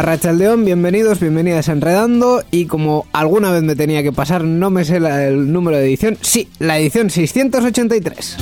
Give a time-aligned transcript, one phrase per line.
[0.00, 4.96] Arrachaldeón, bienvenidos, bienvenidas Enredando y como alguna vez me tenía que pasar, no me sé
[4.96, 8.36] el número de edición, sí, la edición 683.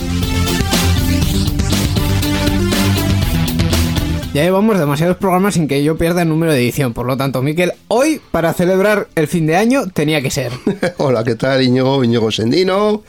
[4.33, 7.43] Ya llevamos demasiados programas sin que yo pierda el número de edición, por lo tanto,
[7.43, 10.53] Miquel, hoy para celebrar el fin de año tenía que ser.
[10.99, 12.05] Hola, ¿qué tal, Íñigo?
[12.05, 13.03] Íñigo Sendino.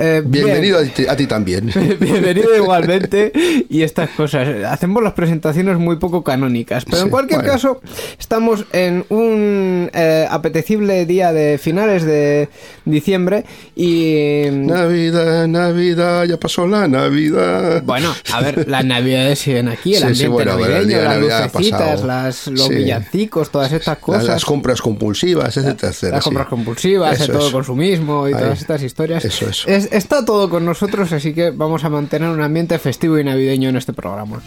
[0.00, 0.44] Eh, bien.
[0.44, 1.72] Bienvenido a ti, a ti también.
[2.00, 3.32] Bienvenido igualmente
[3.68, 4.48] y estas cosas.
[4.64, 7.52] Hacemos las presentaciones muy poco canónicas, pero en cualquier bueno.
[7.52, 7.80] caso
[8.16, 12.48] estamos en un eh, apetecible día de finales de
[12.84, 13.44] diciembre
[13.74, 14.44] y...
[14.52, 17.82] Navidad, Navidad, ya pasó la Navidad.
[17.82, 22.04] Bueno, a ver, las navidades siguen aquí, el Sí, ambiente bueno, navideño, las Navidad lucecitas,
[22.04, 24.24] las, los villancicos, todas estas cosas.
[24.26, 26.16] las compras compulsivas, etcétera, etcétera.
[26.18, 28.38] Las compras compulsivas, el todo consumismo y Ahí.
[28.40, 29.24] todas estas historias.
[29.24, 29.68] Eso, eso.
[29.68, 33.68] Es- está todo con nosotros, así que vamos a mantener un ambiente festivo y navideño
[33.68, 34.40] en este programa.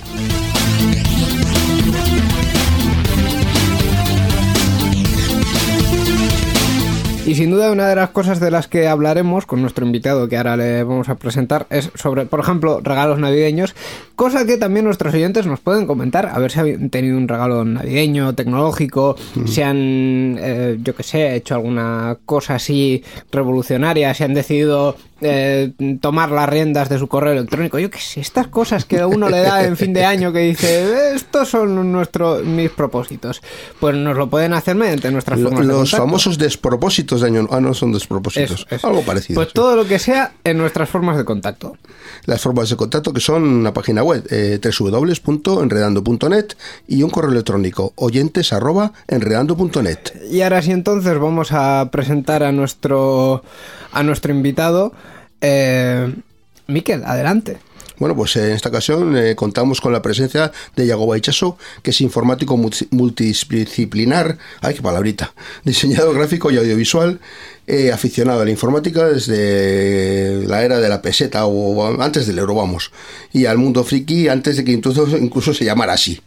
[7.32, 10.36] Y sin duda una de las cosas de las que hablaremos con nuestro invitado que
[10.36, 13.74] ahora le vamos a presentar es sobre, por ejemplo, regalos navideños,
[14.18, 17.64] cosa que también nuestros oyentes nos pueden comentar, a ver si han tenido un regalo
[17.64, 19.16] navideño, tecnológico,
[19.46, 25.72] si han, eh, yo que sé, hecho alguna cosa así revolucionaria, si han decidido eh,
[26.02, 29.42] tomar las riendas de su correo electrónico, yo que sé, estas cosas que uno le
[29.42, 33.42] da en fin de año que dice, estos son nuestros mis propósitos,
[33.80, 35.98] pues nos lo pueden hacer mediante nuestras formas de los contacto.
[35.98, 37.48] famosos despropósitos de año.
[37.52, 38.62] Ah, no son despropósitos.
[38.62, 38.88] Eso, eso.
[38.88, 39.36] Algo parecido.
[39.36, 39.54] Pues sí.
[39.54, 41.78] todo lo que sea en nuestras formas de contacto.
[42.26, 46.46] Las formas de contacto que son una página web, eh, www.enredando.net
[46.88, 50.00] y un correo electrónico, oyentes arroba enredando.net.
[50.30, 53.44] Y ahora sí entonces vamos a presentar a nuestro
[53.92, 54.94] a nuestro invitado.
[55.42, 56.14] Eh,
[56.68, 57.58] Miquel, adelante.
[57.98, 61.92] Bueno, pues eh, en esta ocasión eh, contamos con la presencia de Yago Baichaso, que
[61.92, 67.20] es informático multi- multidisciplinar, ay, qué palabrita, diseñador gráfico y audiovisual,
[67.74, 72.56] eh, aficionado a la informática desde la era de la peseta o antes del euro,
[72.56, 72.92] vamos,
[73.32, 76.20] y al mundo friki antes de que incluso, incluso se llamara así.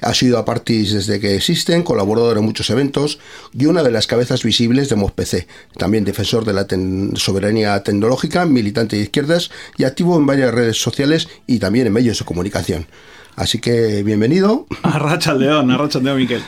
[0.00, 3.18] Ha sido a partir desde que existen, colaborador en muchos eventos
[3.52, 5.46] y una de las cabezas visibles de MOSPC,
[5.76, 10.80] también defensor de la ten- soberanía tecnológica, militante de izquierdas y activo en varias redes
[10.80, 12.86] sociales y también en medios de comunicación.
[13.34, 14.66] Así que bienvenido.
[14.82, 16.42] Arracha al león, arracha al león, Miquel.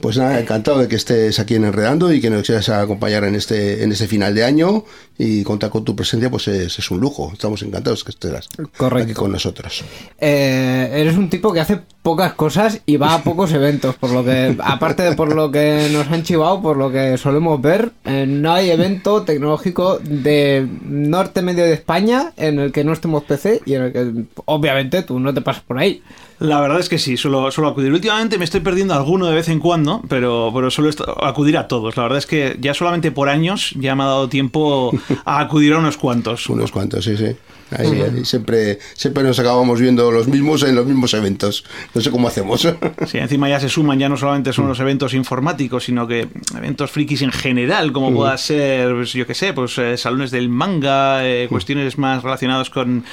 [0.00, 3.34] Pues nada, encantado de que estés aquí en Enredando y que nos quieras acompañar en
[3.34, 4.84] este, en este final de año
[5.18, 7.30] y contar con tu presencia, pues es, es un lujo.
[7.32, 9.04] Estamos encantados que estés Correcto.
[9.04, 9.84] aquí con nosotros.
[10.18, 14.24] Eh, eres un tipo que hace pocas cosas y va a pocos eventos, por lo
[14.24, 18.26] que, aparte de por lo que nos han chivado, por lo que solemos ver, eh,
[18.28, 23.62] no hay evento tecnológico de norte medio de España en el que no estemos PC
[23.64, 24.12] y en el que
[24.44, 26.02] obviamente tú no te pasas por ahí.
[26.38, 27.92] La verdad es que sí, suelo, suelo acudir.
[27.92, 30.90] Últimamente me estoy perdiendo alguno de vez en cuando, pero, pero suelo
[31.22, 31.96] acudir a todos.
[31.96, 34.92] La verdad es que ya solamente por años ya me ha dado tiempo
[35.24, 36.48] a acudir a unos cuantos.
[36.48, 37.36] Unos cuantos, sí, sí.
[37.70, 41.64] Ahí, ahí siempre, siempre nos acabamos viendo los mismos en los mismos eventos.
[41.94, 42.68] No sé cómo hacemos.
[43.06, 46.90] Sí, encima ya se suman, ya no solamente son los eventos informáticos, sino que eventos
[46.90, 51.26] frikis en general, como pueda ser, pues, yo qué sé, pues eh, salones del manga,
[51.26, 53.04] eh, cuestiones más relacionadas con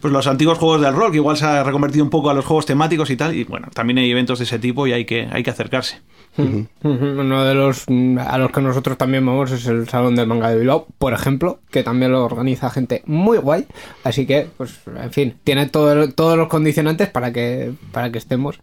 [0.00, 2.44] pues los antiguos juegos del rol, que igual se ha reconvertido un poco a los
[2.44, 5.28] juegos temáticos y tal, y bueno, también hay eventos de ese tipo y hay que,
[5.30, 6.00] hay que acercarse.
[6.36, 7.86] Uno de los
[8.18, 11.60] a los que nosotros también vamos es el Salón del Manga de Bilbao, por ejemplo,
[11.70, 13.66] que también lo organiza gente muy guay.
[14.02, 18.60] Así que, pues, en fin, tiene todo, todos los condicionantes para que, para que estemos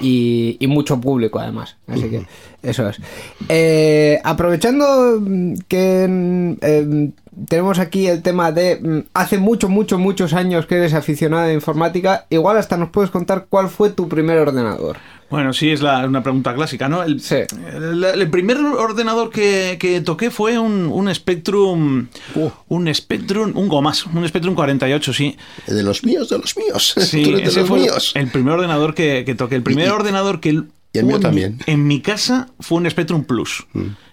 [0.00, 1.76] y, y mucho público además.
[1.86, 2.26] Así que
[2.62, 2.98] eso es.
[3.48, 5.22] Eh, aprovechando
[5.68, 7.10] que eh,
[7.48, 11.54] tenemos aquí el tema de mm, hace mucho, mucho, muchos años que eres aficionado de
[11.54, 14.96] informática, igual hasta nos puedes contar cuál fue tu primer ordenador.
[15.34, 17.02] Bueno, sí, es la- una pregunta clásica, ¿no?
[17.02, 17.36] El, Sí.
[17.74, 22.06] el, el primer ordenador que, que toqué fue un, un Spectrum,
[22.68, 25.36] un Spectrum, un Gomas, un Spectrum 48, sí.
[25.66, 26.94] De los míos, de los míos.
[27.00, 28.12] Sí, de ese los fue el- míos.
[28.14, 29.56] el primer ordenador que, que toqué.
[29.56, 31.52] El primer Y- ordenador que y el mío en mi- también.
[31.66, 31.70] Mm.
[31.70, 33.66] En mi casa fue un Spectrum Plus.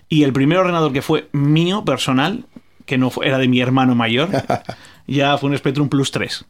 [0.09, 2.45] Y el primer ordenador que fue mío, personal,
[2.87, 4.29] que no fue- era de mi hermano mayor,
[5.07, 6.45] ya fue un Spectrum Plus 3.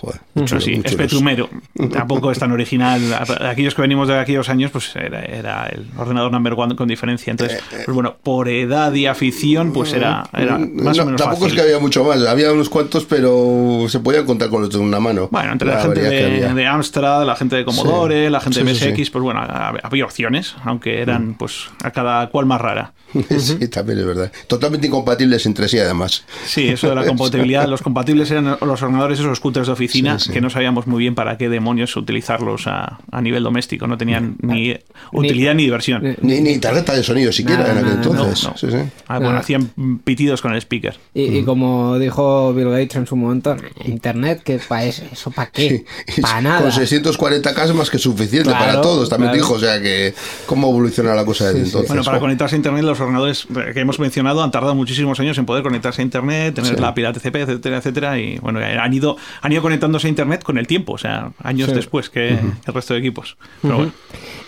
[0.00, 0.80] Joder, Mucho sí.
[0.88, 1.50] Spectrumero.
[1.92, 3.00] Tampoco es tan original.
[3.40, 7.30] Aquellos que venimos de aquellos años, pues era, era el ordenador number one con diferencia.
[7.30, 11.42] Entonces, pues bueno, por edad y afición, pues era, era más No, o menos tampoco
[11.42, 11.46] fácil.
[11.48, 14.78] es que había mucho más, había unos cuantos, pero se podían contar con los de
[14.78, 15.28] una mano.
[15.30, 18.30] Bueno, entre la, gente de, Amstrad, la gente de Commodore, Sí.
[18.30, 19.10] la gente Sí, de MSX, sí.
[19.12, 22.92] pues bueno, hab- había opciones, aunque eran pues a cada cual más rara.
[23.38, 24.32] Sí, también es verdad.
[24.46, 26.24] Totalmente incompatibles entre sí, además.
[26.46, 27.66] Sí, eso de la compatibilidad.
[27.70, 30.32] Los compatibles eran los ordenadores, esos scooters de oficina, Sí, sí.
[30.32, 33.86] que no sabíamos muy bien para qué demonios utilizarlos a, a nivel doméstico.
[33.86, 34.76] No tenían ni
[35.12, 36.02] utilidad ni diversión.
[36.02, 38.44] ni- Ni, ni tarjeta de sonido siquiera Nada, en aquel nada, entonces.
[38.44, 38.56] no, no.
[38.56, 38.76] Sí, sí.
[39.08, 39.40] Ah, bueno, Nada.
[39.40, 39.70] hacían
[40.04, 40.96] pitidos con el speaker.
[41.14, 45.50] Y, y como dijo Bill Gates en su momento, Internet, que para eso, ¿eso para
[45.50, 45.84] qué?
[46.20, 46.60] Para nada.
[46.62, 49.42] Con 640k es más que suficiente Claro, para todos, también claro.
[49.44, 49.54] dijo.
[49.54, 50.14] O sea que,
[50.46, 51.88] ¿cómo evoluciona la cosa desde entonces?
[51.88, 55.46] Bueno, para conectarse a Internet, los ordenadores que hemos mencionado han tardado muchísimos años en
[55.46, 56.80] poder conectarse a Internet, tener Sí.
[56.80, 58.18] la pila TCP, etcétera, etcétera.
[58.18, 61.70] Y bueno, han ido, han ido conectándose a Internet con el tiempo, o sea, años
[61.70, 61.74] Sí.
[61.74, 63.36] después que el resto de equipos.
[63.62, 63.92] Pero bueno,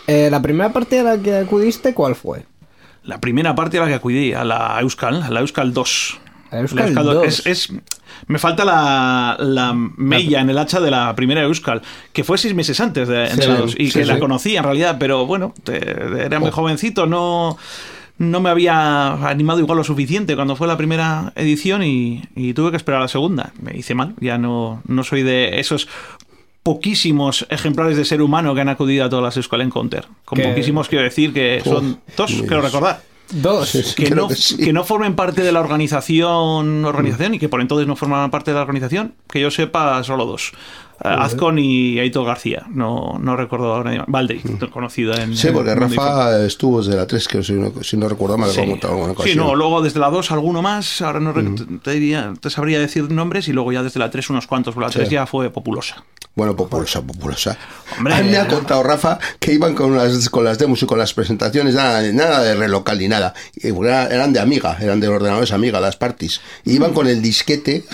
[0.06, 2.44] Eh, la primera parte a la que acudiste, ¿cuál fue?
[3.04, 6.20] la primera parte a la que acudí, a la Euskal, a la Euskal 2.
[6.52, 7.26] La Euskal La 2.
[7.26, 7.72] Es, es-
[8.28, 11.82] me falta la, la mella en el hacha de la primera Euskal,
[12.12, 14.20] que fue seis meses antes de, de Sí, la 2, y sí, que la sí.
[14.20, 17.56] conocí en realidad, pero bueno, te- era muy jovencito, no,
[18.18, 22.70] no me había animado igual lo suficiente cuando fue la primera edición y, y tuve
[22.70, 23.52] que esperar a la segunda.
[23.60, 25.88] Me hice mal, ya no, no soy de esos
[26.62, 30.04] poquísimos ejemplares de ser humano que han acudido a todas las Euskal Encounter.
[30.24, 32.42] Con Que- poquísimos quiero decir que son dos, Dios.
[32.42, 33.70] quiero recordar Dos.
[33.70, 34.58] Sí, que no, que sí.
[34.58, 38.50] que no formen parte de la organización organización y que por entonces no formaban parte
[38.50, 40.52] de la organización, que yo sepa, solo dos.
[41.02, 42.64] Azcon y Aitor García.
[42.70, 44.04] No, no recuerdo ahora mismo.
[44.08, 44.40] Valdry,
[44.72, 45.36] conocido en.
[45.36, 48.38] Sí, en porque mundo Rafa estuvo desde la 3, que si no, si no recuerdo
[48.38, 48.60] mal, Sí.
[48.60, 49.36] en alguna Sí, ocasión.
[49.38, 53.10] no, luego desde la 2 alguno más, ahora no rec- te, diría- te sabría decir
[53.10, 56.04] nombres y luego ya desde la 3 unos cuantos, pero la 3 ya fue populosa.
[56.34, 57.58] Bueno, populosa, populosa.
[57.98, 61.12] Hombre, me ha contado Rafa que iban con las, con las demos y con las
[61.12, 63.34] presentaciones, nada, nada de relocal ni nada.
[63.62, 66.40] Eran de Amiga, eran de ordenadores Amiga, las parties.
[66.64, 67.84] Y iban con el disquete.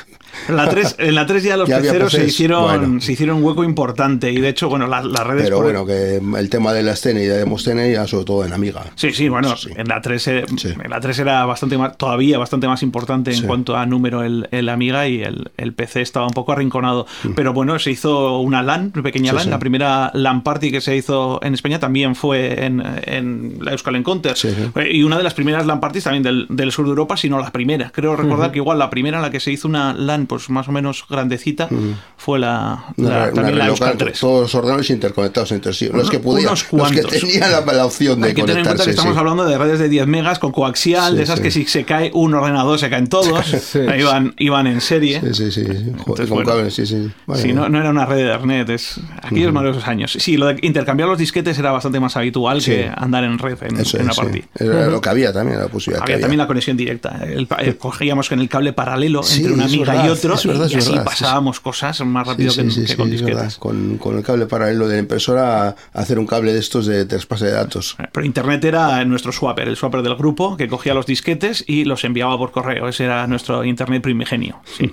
[0.48, 3.00] En la 3, en la 3 ya los Ya peceros se hicieron, bueno.
[3.00, 5.86] se hicieron un hueco importante y de hecho, bueno, la- las redes Pero por- bueno,
[5.86, 8.84] que el tema de la escena y de Demoscene ya sobre todo en Amiga.
[8.94, 9.70] Sí, sí, bueno, Sí.
[9.76, 10.68] en la 3 eh, Sí.
[10.82, 13.42] en la 3 era bastante más, todavía bastante más importante en Sí.
[13.46, 17.06] cuanto a número el, el Amiga y el, el PC estaba un poco arrinconado.
[17.24, 17.30] Mm.
[17.34, 19.50] Pero bueno, se hizo una LAN, una pequeña LAN.
[19.50, 23.96] La primera LAN party que se hizo en España también fue en, en la Euskal
[23.96, 24.34] Encounter.
[24.76, 27.38] Eh, Y una de las primeras LAN parties también del, del sur de Europa, sino
[27.40, 27.90] la primera.
[27.94, 30.68] Creo recordar que igual la primera en la que se hizo una LAN pues más
[30.68, 31.68] o menos grandecita
[32.16, 34.20] fue la, la- una también la relocal, Euskal 3.
[34.20, 35.88] todos los ordenadores interconectados entre sí.
[35.92, 38.84] Los que podían, los que tenían la, la opción de Hay que tener en cuenta
[38.84, 39.18] que estamos sí.
[39.18, 41.42] hablando de redes de 10 megas con coaxial, Sí, de esas sí.
[41.42, 43.74] que si se cae un ordenador se caen todos.
[43.98, 45.20] Iban, iban en serie.
[45.20, 45.64] Sí, sí, sí.
[45.64, 45.66] sí.
[45.66, 46.50] Joder, Entonces, con bueno.
[46.50, 47.10] cables, sí, sí.
[47.26, 50.12] Vale, Sí, no, no era una red de Ethernet, es aquellos maravillosos años.
[50.18, 53.78] Sí, lo de intercambiar los disquetes era bastante más habitual que andar en red en,
[53.80, 54.20] Eso en sí.
[54.20, 54.44] partida.
[54.58, 57.20] Era lo que había también, la posibilidad que Había también la conexión directa.
[57.24, 60.46] El pa- eh, cogíamos con el cable paralelo entre una amiga verdad, y otro, es
[60.46, 63.10] verdad, y es así verdad, pasábamos cosas más rápido Sí, que, sí, que sí, con
[63.10, 63.56] disquetes.
[63.56, 67.46] Con, con el cable paralelo de la impresora hacer un cable de estos de traspase
[67.46, 67.96] de datos.
[68.12, 72.04] Pero Internet era nuestro swapper, el swapper del grupo, que cogía los disquetes y los
[72.04, 72.88] enviaba por correo.
[72.88, 74.60] Ese era nuestro Internet primigenio.
[74.76, 74.92] Sí.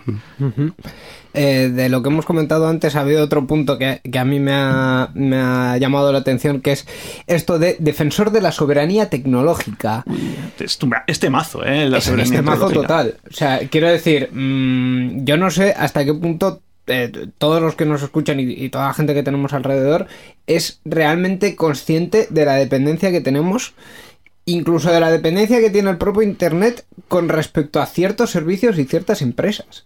[1.35, 4.39] Eh, de lo que hemos comentado antes, ha habido otro punto que, que a mí
[4.39, 6.87] me ha, me ha llamado la atención, que es
[7.27, 10.05] esto de defensor de la soberanía tecnológica.
[11.07, 11.89] Este mazo, ¿eh?
[11.89, 13.17] La Es soberanía este mazo total.
[13.29, 17.85] O sea, quiero decir, mm, yo no sé hasta qué punto eh, todos los que
[17.85, 20.07] nos escuchan y, y toda la gente que tenemos alrededor
[20.47, 23.73] es realmente consciente de la dependencia que tenemos,
[24.45, 28.85] incluso de la dependencia que tiene el propio Internet con respecto a ciertos servicios y
[28.85, 29.85] ciertas empresas.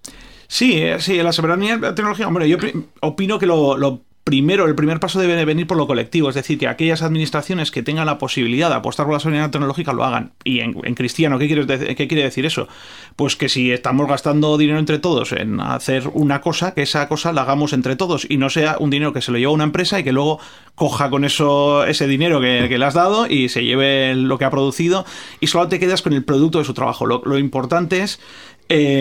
[0.49, 2.27] Sí, eh, sí, la soberanía de la.
[2.27, 2.57] Hombre, yo
[3.01, 6.27] opino que lo, primero, el primer paso debe de venir por lo colectivo.
[6.27, 9.93] Es decir, que aquellas administraciones que tengan la posibilidad de apostar por la soberanía tecnológica
[9.93, 10.31] lo hagan.
[10.43, 12.67] Y en, cristiano, ¿qué, quieres ¿qué quiere decir eso?
[13.15, 17.31] Pues que si estamos gastando dinero entre todos en hacer una cosa, que esa cosa
[17.31, 19.99] la hagamos entre todos y no sea un dinero que se lo lleva una empresa
[19.99, 20.39] y que luego
[20.73, 24.49] coja con eso ese dinero que, le has dado y se lleve lo que ha
[24.49, 25.05] producido
[25.39, 27.05] y solo te quedas con el producto de su trabajo.
[27.05, 28.19] Lo, importante es...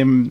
[0.04, 0.26] mm,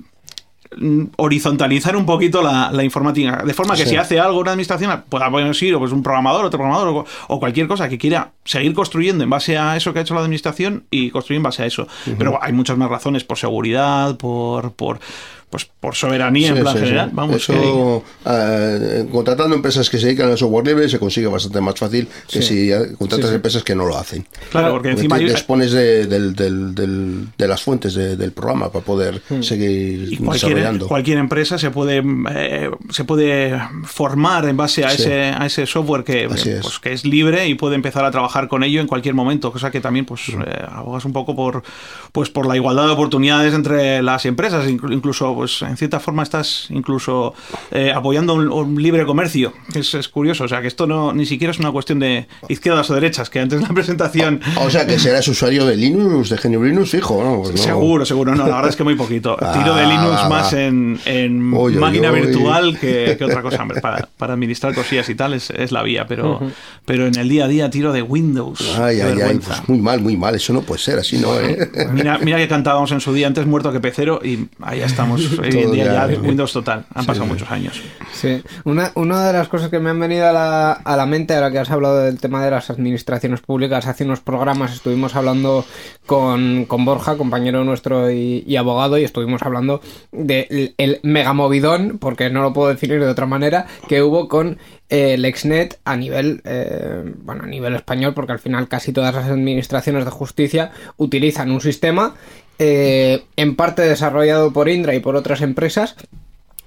[1.17, 3.43] horizontalizar un poquito la, la informática.
[3.45, 3.89] De forma que Sí.
[3.91, 7.05] si hace algo una administración, pueda poder ir o pues un programador, otro programador o,
[7.27, 10.21] o cualquier cosa que quiera seguir construyendo en base a eso que ha hecho la
[10.21, 11.87] administración y construir en base a eso.
[12.17, 14.99] Pero hay muchas más razones por seguridad, por, por,
[15.49, 16.85] pues, por soberanía en plan sí, sí.
[16.85, 17.09] general.
[17.13, 21.75] Vamos, Eso, eh, contratando empresas que se dedican al software libre se consigue bastante más
[21.75, 24.25] fácil que si contratas empresas que no lo hacen.
[24.51, 29.21] claro, porque Porque encima te hay- dispones de, las fuentes de- del programa para poder
[29.41, 30.13] seguir Hmm.
[30.13, 30.87] y cualquier, desarrollando.
[30.87, 36.03] cualquier empresa se puede eh, se puede formar en base a ese a ese software
[36.03, 36.59] que es.
[36.61, 39.71] pues, que es libre y puede empezar a trabajar con ello en cualquier momento cosa
[39.71, 40.41] que también pues Mm.
[40.41, 41.63] eh, abogas un poco por
[42.11, 46.23] pues por la igualdad de oportunidades entre las empresas Inclu- incluso pues en cierta forma
[46.23, 47.33] estás incluso
[47.71, 51.25] eh, apoyando un, un libre comercio es, es curioso o sea que esto no ni
[51.25, 54.85] siquiera es una cuestión de izquierdas o derechas que antes de la presentación O sea
[54.87, 57.41] que serás usuario de Linux, de GNU Linux, fijo, ¿no?
[57.41, 57.57] Pues no.
[57.61, 58.35] Seguro, seguro.
[58.35, 59.35] No, la verdad es que muy poquito.
[59.53, 63.61] Tiro de Ah, Linux más en, en máquina virtual que, que otra cosa.
[63.61, 66.41] Hombre, para, para administrar cosillas y tal es, es la vía, pero,
[66.85, 68.77] pero en el día a día tiro de Windows.
[68.79, 70.35] Ay, ay, ay, pues muy mal, muy mal.
[70.35, 71.39] Eso no puede ser así, ¿no?
[71.39, 71.69] ¿Eh?
[71.93, 75.26] Mira, mira que cantábamos en su día antes muerto que pecero y ahí estamos.
[75.41, 76.85] Hoy en Todo día ya ya- Windows total.
[76.93, 77.81] Han pasado muchos años.
[78.13, 81.33] Sí, una, una de las cosas que me han venido a la, a la mente
[81.35, 85.65] ahora que has hablado del tema de las administraciones públicas, hace unos programas estuvimos hablando
[86.05, 89.81] con, con Borja, compañero nuestro y, y abogado, y estuvimos hablando
[90.11, 94.57] del el megamovidón, porque no lo puedo definir de otra manera, que hubo con
[94.89, 99.13] eh, el Exnet a nivel, eh, bueno, a nivel español, porque al final casi todas
[99.13, 102.15] las administraciones de justicia utilizan un sistema
[102.59, 105.95] eh, en parte desarrollado por Indra y por otras empresas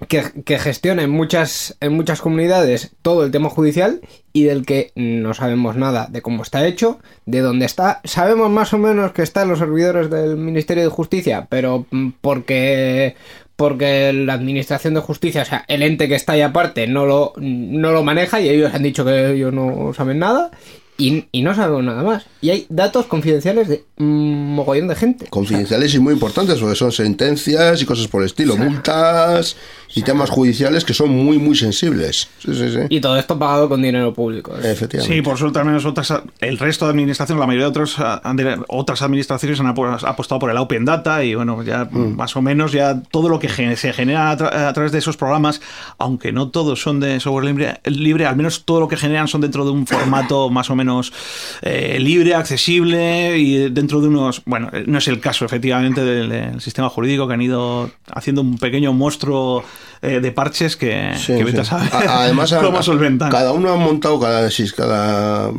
[0.09, 4.01] que, que gestiona en muchas, en muchas comunidades todo el tema judicial
[4.33, 8.01] y del que no sabemos nada de cómo está hecho, de dónde está.
[8.05, 11.87] Sabemos más o menos que está en los servidores del Ministerio de Justicia, pero
[12.21, 13.17] porque
[13.57, 17.35] porque la Administración de Justicia, o sea, el ente que está ahí aparte, no lo,
[17.37, 20.51] no lo maneja y ellos han dicho que ellos no saben nada
[21.01, 22.27] y, y no sabemos nada más.
[22.41, 25.27] Y hay datos confidenciales de un mogollón de gente.
[25.29, 29.57] Confidenciales y muy importantes, porque son sentencias y cosas por el estilo, multas
[29.95, 32.29] y temas judiciales que son muy, muy sensibles.
[32.39, 32.79] Sí, sí, sí.
[32.89, 34.53] Y todo esto pagado con dinero público.
[34.57, 35.15] Efectivamente.
[35.17, 37.97] Sí, por suerte al menos otras, el resto de administraciones, la mayoría de otros,
[38.69, 42.15] otras administraciones han apo- apostado por el Open Data y bueno, ya Mm.
[42.17, 45.17] más o menos ya todo lo que se genera a, tra- a través de esos
[45.17, 45.61] programas,
[45.99, 49.41] aunque no todos son de software libre, libre, al menos todo lo que generan son
[49.41, 50.90] dentro de un formato más o menos
[51.63, 56.61] eh, libre, accesible y dentro de unos, bueno, no es el caso efectivamente del, del
[56.61, 59.65] sistema jurídico que han ido haciendo un pequeño monstruo
[60.03, 61.61] eh, de parches que, Sí, que vete sí.
[61.61, 63.31] a saber Además, cómo a- solventan.
[63.31, 65.51] cada uno ha montado cada, cada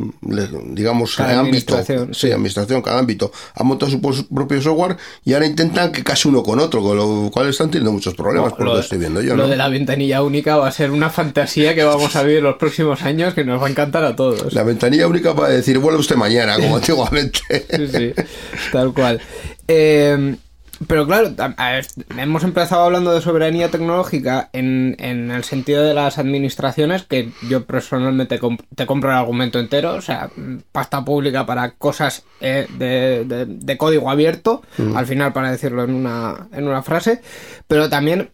[0.70, 1.74] digamos, Cada ámbito.
[1.76, 2.32] administración, Sí, sí.
[2.32, 3.30] administración, cada ámbito.
[3.54, 7.30] Ha montado su propio software y ahora intentan que casi uno con otro, con lo
[7.32, 9.36] cual están teniendo muchos problemas, por lo, que estoy viendo yo.
[9.36, 9.48] lo ¿no?
[9.48, 13.02] de la ventanilla única va a ser una fantasía que vamos a vivir los próximos
[13.02, 14.52] años que nos va a encantar a todos.
[14.54, 17.40] La ventanilla única para decir, vuelve usted mañana, como antiguamente.
[17.70, 18.12] Sí, sí,
[18.72, 19.20] tal cual.
[19.68, 20.36] Eh,
[20.86, 21.30] pero claro,
[22.18, 27.64] hemos empezado hablando de soberanía tecnológica en, en el sentido de las administraciones, que yo
[27.64, 30.30] personalmente comp- te compro el argumento entero, o sea,
[30.72, 34.62] pasta pública para cosas eh, de, de- de código abierto,
[34.96, 37.20] al final para decirlo en una, en una frase,
[37.68, 38.30] pero también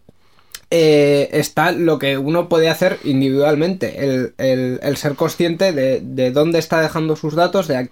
[0.71, 6.59] eh, está lo que uno puede hacer individualmente, el, el- ser consciente de, de dónde
[6.59, 7.89] está dejando sus datos, de,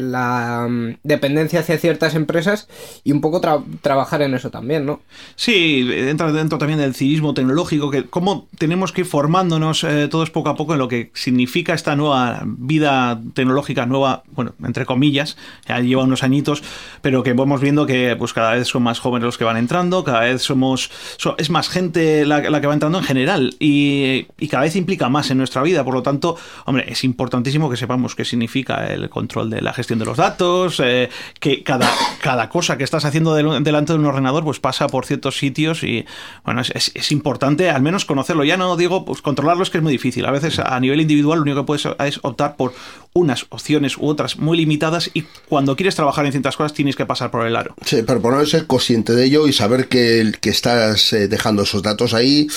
[0.00, 2.68] la mm, dependencia hacia ciertas empresas
[3.04, 5.00] y un poco tra- trabajar en eso también, ¿no?
[5.36, 10.30] Sí, entra dentro también del civismo tecnológico, que cómo tenemos que ir formándonos eh, todos
[10.30, 15.36] poco a poco en lo que significa esta nueva vida tecnológica, nueva, bueno, entre comillas,
[15.66, 16.62] ya lleva unos añitos,
[17.00, 20.04] pero que vamos viendo que pues cada vez son más jóvenes los que van entrando,
[20.04, 24.62] cada vez somos, so- es más gente la, que va entrando en general y, cada
[24.64, 28.24] vez implica más en nuestra vida, por lo tanto, hombre, es importantísimo que sepamos qué
[28.24, 31.90] significa el control de la gestión de los datos, eh, que cada,
[32.22, 35.82] cada cosa que estás haciendo del- delante de un ordenador pues pasa por ciertos sitios
[35.82, 36.06] y
[36.44, 38.44] bueno, es, importante al menos conocerlo.
[38.44, 40.24] Ya no digo pues controlarlo es que es muy difícil.
[40.26, 42.72] A veces a nivel individual lo único que puedes es optar por
[43.12, 47.06] unas opciones u otras muy limitadas y cuando quieres trabajar en ciertas cosas tienes que
[47.06, 47.74] pasar por el aro.
[47.84, 48.34] Sí, pero por
[48.66, 52.48] consciente de ello y saber que, que estás eh, dejando esos datos ahí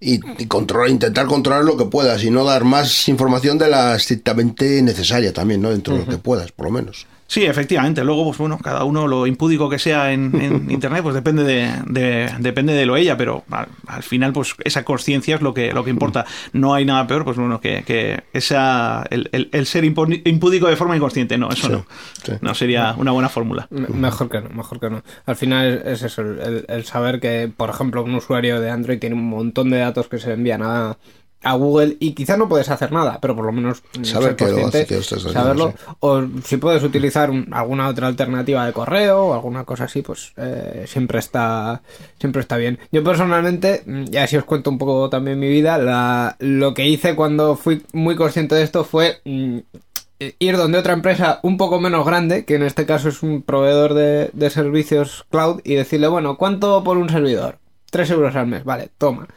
[0.00, 3.96] y, y controlar, intentar controlar lo que puedas y no dar más información de la
[3.96, 5.70] estrictamente necesaria también, ¿no?
[5.70, 7.06] Dentro de lo que puedas, por lo menos.
[7.28, 8.04] Sí, efectivamente.
[8.04, 11.70] Luego, pues bueno, cada uno lo impúdico que sea en, en internet, pues depende de,
[11.86, 15.72] de- depende de lo ella, pero al, al final, pues esa conciencia es lo que,
[15.72, 16.24] lo que importa.
[16.52, 20.76] No hay nada peor, pues bueno, que, que esa el, el- el ser impúdico de
[20.76, 21.36] forma inconsciente.
[21.36, 21.86] No, eso Sí, no.
[22.22, 22.32] sí.
[22.40, 23.66] No sería una buena fórmula.
[23.70, 25.02] Me- Mejor que no, mejor que no.
[25.26, 29.16] Al final es eso, el, el saber que, por ejemplo, un usuario de Android tiene
[29.16, 30.96] un montón de datos que se envían a,
[31.42, 34.66] a Google y quizá no puedes hacer nada, pero por lo menos Saber que lo
[34.66, 34.94] hace, que
[35.32, 35.74] saberlo.
[36.00, 40.32] O si puedes utilizar un- alguna otra alternativa de correo o alguna cosa así, pues
[40.36, 41.82] eh, siempre está
[42.18, 42.78] siempre está bien.
[42.90, 46.88] Yo personalmente, mm, y así os cuento un poco también mi vida, la, lo que
[46.88, 49.58] hice cuando fui muy consciente de esto fue mm,
[50.38, 53.92] ir donde otra empresa un poco menos grande, que en este caso es un proveedor
[53.94, 57.58] de, de servicios cloud, y decirle, bueno, ¿cuánto por un servidor?
[57.90, 59.28] Tres euros al mes, vale, toma.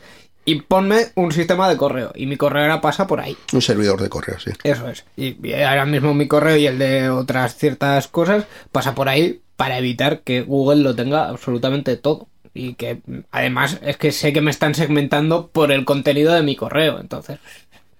[0.50, 2.12] Y ponme un sistema de correo.
[2.16, 3.38] Y mi correo ahora pasa por ahí.
[3.54, 4.52] Un servidor de correo, sí.
[4.64, 5.06] Eso es.
[5.16, 9.42] Y, y ahora mismo mi correo y el de otras ciertas cosas pasa por ahí
[9.56, 12.28] para evitar que Google lo tenga absolutamente todo.
[12.54, 13.02] Y que
[13.32, 17.00] además es que sé que me están segmentando por el contenido de mi correo.
[17.00, 17.38] Entonces,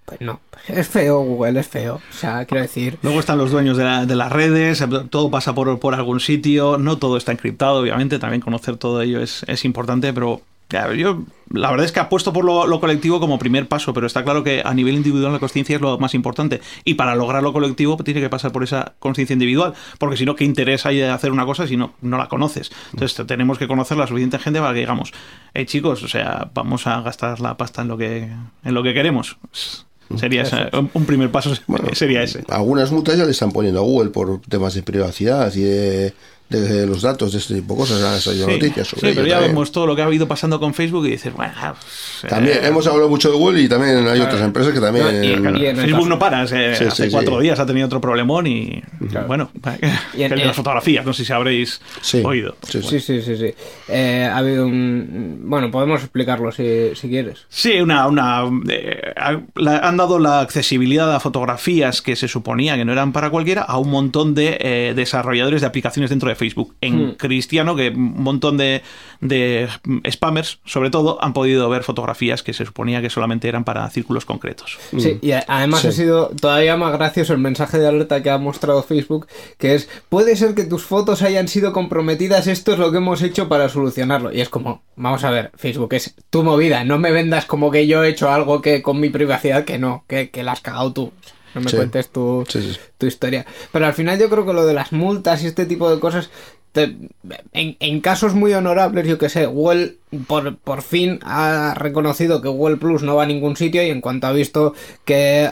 [0.04, 0.40] pues no.
[0.66, 1.94] Es feo Google, es feo.
[2.10, 2.98] O sea, quiero decir...
[3.02, 6.78] Luego están los dueños de, la- de las redes, todo pasa por, por algún sitio,
[6.78, 11.22] no todo está encriptado, obviamente, también conocer todo ello es, es importante, pero ya, yo
[11.52, 14.44] la verdad es que apuesto por lo, lo colectivo como primer paso, pero está claro
[14.44, 17.96] que a nivel individual la conciencia es lo más importante y para lograr lo colectivo
[17.96, 21.08] pues, tiene que pasar por esa conciencia individual, porque si no, ¿qué interés hay de
[21.08, 22.70] hacer una cosa si no, no la conoces?
[22.92, 25.12] Entonces tenemos que conocer la suficiente gente para que digamos,
[25.54, 28.28] hey chicos, o sea, vamos a gastar la pasta en lo que,
[28.64, 29.36] en lo que queremos.
[30.16, 31.52] Sería ese- un- un primer paso
[31.92, 32.42] sería ese.
[32.48, 36.14] Algunas multas ya le están poniendo a Google por temas de privacidad y de,
[36.50, 38.02] de los datos, de este tipo de cosas.
[38.02, 39.52] Han salido Sí, noticias sí, sobre ello pero ya también.
[39.52, 42.66] vemos todo lo que ha ido pasando con Facebook y dices, bueno, pues, También eh,
[42.66, 45.06] hemos hablado mucho de Google y también hay otras empresas que también.
[45.24, 47.42] Y- claro, y en Facebook caso- no para, eh, Sí, hace sí, cuatro sí.
[47.44, 48.82] días ha tenido otro problemón y
[49.26, 49.50] bueno,
[50.14, 52.56] Y en- el de en- las fotografías, no sé si habréis Sí, oído.
[52.68, 52.88] sí, sí.
[52.88, 53.54] Sí, sí, sí, sí.
[53.88, 55.40] Eh, ha habido un...
[55.44, 57.46] Bueno, podemos explicarlo si, si quieres.
[57.48, 62.92] Sí, una, una eh, han dado la accesibilidad a fotografías que se suponía que no
[62.92, 66.74] eran para cualquiera a un montón de eh, desarrolladores de aplicaciones dentro de Facebook.
[66.80, 67.10] En Hmm.
[67.12, 68.82] cristiano, que un montón de,
[69.20, 69.68] de
[70.10, 74.24] spammers, sobre todo, han podido ver fotografías que se suponía que solamente eran para círculos
[74.24, 74.78] concretos.
[74.98, 75.88] Sí, y a- además Sí.
[75.88, 79.88] ha sido todavía más gracioso el mensaje de alerta que ha mostrado Facebook, que es,
[80.08, 83.68] puede ser que tus fotos hayan sido comprometidas, esto es lo que hemos hecho para
[83.68, 84.32] solucionarlo.
[84.32, 87.86] Y es como, vamos a ver, Facebook, es tu movida, no me vendas como que
[87.86, 90.92] yo he hecho algo que con mi privacidad que no, que, que la has cagado
[90.92, 91.12] tú.
[91.54, 91.76] No me Sí.
[91.76, 93.44] cuentes tu, Sí, tu historia.
[93.72, 96.30] Pero al final yo creo que lo de las multas y este tipo de cosas,
[96.72, 96.96] te-
[97.52, 99.96] en, en casos muy honorables, yo que sé, Google
[100.28, 104.00] por, por fin ha reconocido que Google Plus no va a ningún sitio y en
[104.00, 105.48] cuanto ha visto que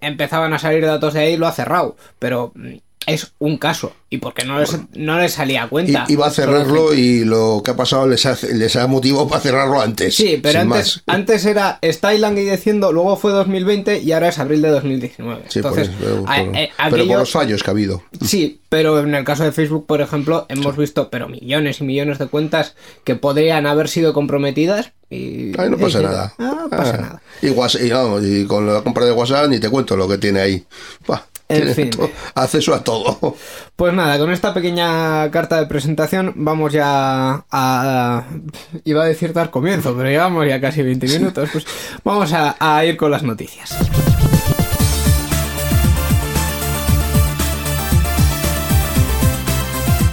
[0.00, 1.96] empezaban a salir datos de ahí, lo ha cerrado.
[2.18, 2.74] Pero mm,
[3.06, 6.06] es un caso y porque no les, no les salía a cuenta.
[6.08, 9.40] Y, iba a cerrarlo y lo que ha pasado les ha, les ha motivado para
[9.40, 10.14] cerrarlo antes.
[10.16, 11.02] Sí, pero antes, más.
[11.06, 15.42] antes era está diciendo, luego fue 2020 y ahora es abril de 2019.
[15.48, 18.02] Sí, por Entonces, eso, por- a- eh, pero por los fallos que ha habido.
[18.24, 22.18] Sí, pero en el caso de Facebook, por ejemplo, hemos visto pero millones y millones
[22.18, 25.52] de cuentas que podrían haber sido comprometidas y...
[25.60, 26.34] Ay, no pasa nada.
[26.38, 27.00] Ah, pasa Ah.
[27.00, 27.22] nada.
[27.42, 30.40] Y, WhatsApp- y, y con la compra de WhatsApp ni te cuento lo que tiene
[30.40, 30.64] ahí.
[31.06, 31.90] Buah, En tiene fin.
[31.90, 33.36] to- acceso a todo.
[33.76, 38.24] Pues nada, con esta pequeña carta de presentación vamos ya a...
[38.84, 41.50] Iba a decir dar comienzo, pero llevamos ya casi 20 minutos.
[41.52, 41.66] Pues
[42.02, 43.76] vamos a, a ir con las noticias.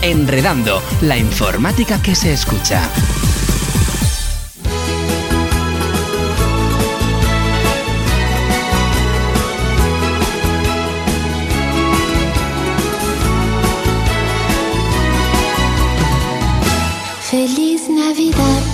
[0.01, 2.81] Enredando, la informática que se escucha.
[18.13, 18.72] Vida.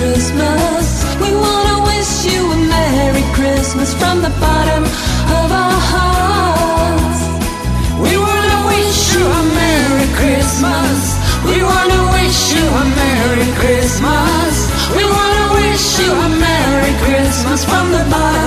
[0.00, 1.04] Christmas.
[1.20, 4.84] We wanna wish you a Merry Christmas from the bottom
[5.38, 7.20] of our hearts.
[8.04, 10.98] We wanna wish you a Merry Christmas.
[11.44, 14.54] We wanna wish you a Merry Christmas.
[14.96, 18.39] We wanna wish you a Merry Christmas from the bottom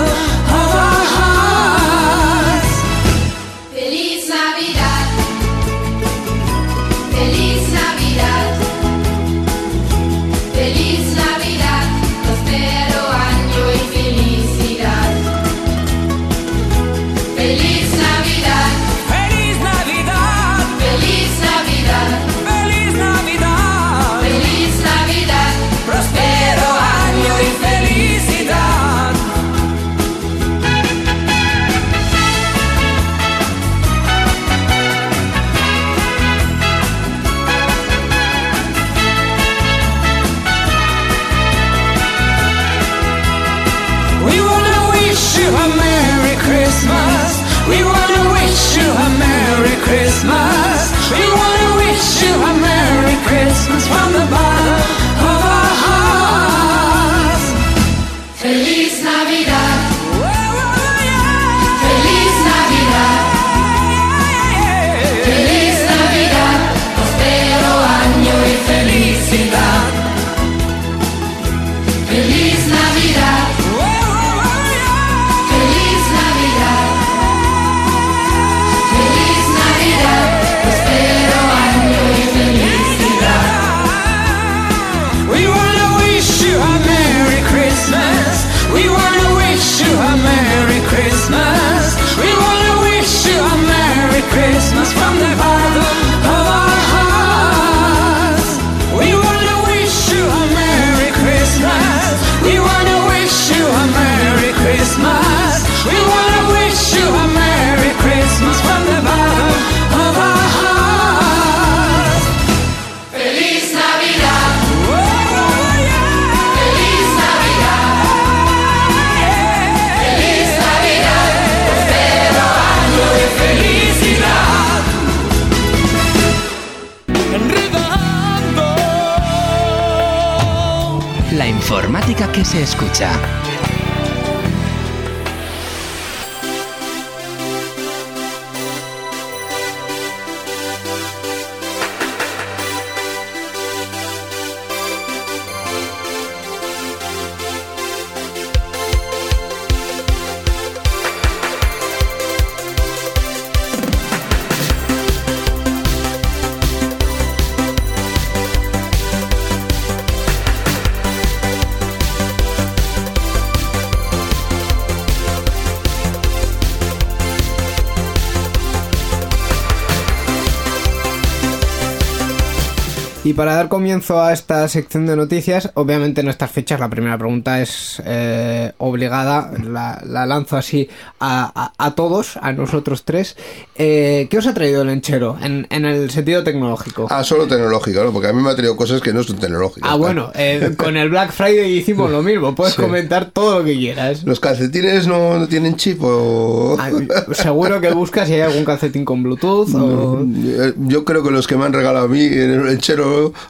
[173.25, 177.17] Y para dar comienzo a esta sección de noticias, obviamente en estas fechas la primera
[177.17, 180.89] pregunta es eh, obligada, la, la lanzo así
[181.21, 183.37] a, a- a todos, a nosotros tres.
[183.77, 187.07] Eh, ¿Qué os ha traído el enchero en, en el sentido tecnológico?
[187.09, 188.11] Ah, solo tecnológico, ¿no?
[188.11, 189.89] Porque a mí me ha traído cosas que no son tecnológicas.
[189.89, 192.81] Ah, bueno, eh, con el Black Friday hicimos lo mismo, puedes Sí.
[192.81, 194.25] comentar todo lo que quieras.
[194.25, 196.75] ¿Los calcetines no, no tienen chip o...?
[196.77, 196.89] Ah,
[197.31, 200.25] Seguro que buscas si hay algún calcetín con Bluetooth o...
[200.45, 202.79] Eh, Yo creo que los que me han regalado a mí en el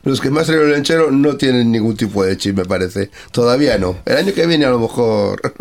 [0.04, 2.66] los que me han salido en el lenchero no tienen ningún tipo de chip, me
[2.66, 3.10] parece.
[3.32, 3.98] Todavía no.
[4.06, 5.42] El año que viene a lo mejor...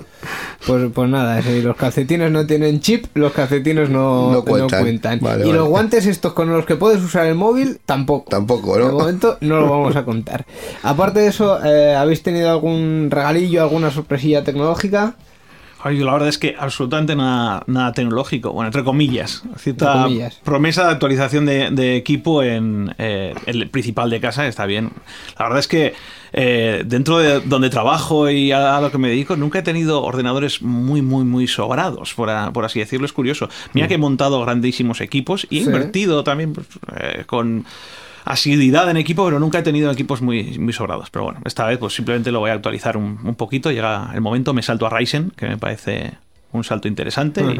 [0.64, 4.82] Pues, pues nada, si los calcetines no tienen chip, los calcetines no, No no cuentan.
[4.82, 5.18] cuentan.
[5.20, 5.58] Vale, y vale.
[5.58, 8.30] los guantes estos con los que puedes usar el móvil, tampoco.
[8.30, 8.86] Tampoco, ¿no?
[8.86, 10.46] De momento no lo vamos a contar.
[10.84, 15.16] Aparte de eso, eh, ¿habéis tenido algún regalillo, alguna sorpresilla tecnológica?
[15.84, 19.42] Ay, la verdad es que absolutamente nada, nada tecnológico, bueno, entre comillas.
[19.56, 20.34] Cierta Entre comillas.
[20.44, 24.90] promesa de actualización de, de equipo en eh, el principal de casa está bien.
[25.38, 25.94] La verdad es que
[26.32, 30.02] eh, dentro de donde trabajo y a, a lo que me dedico, nunca he tenido
[30.04, 33.04] ordenadores muy, muy, muy sobrados, por, a- por así decirlo.
[33.06, 33.48] Es curioso.
[33.72, 35.66] Mira que he montado grandísimos equipos y he Sí.
[35.66, 36.66] invertido también pues,
[36.96, 37.64] eh, con
[38.24, 41.10] asiduidad en equipo, pero nunca he tenido equipos muy, muy sobrados.
[41.10, 43.70] Pero bueno, esta vez pues simplemente lo voy a actualizar un, un poquito.
[43.70, 46.12] Llega el momento, me salto a Ryzen, que me parece
[46.52, 47.42] un salto interesante.
[47.42, 47.54] y-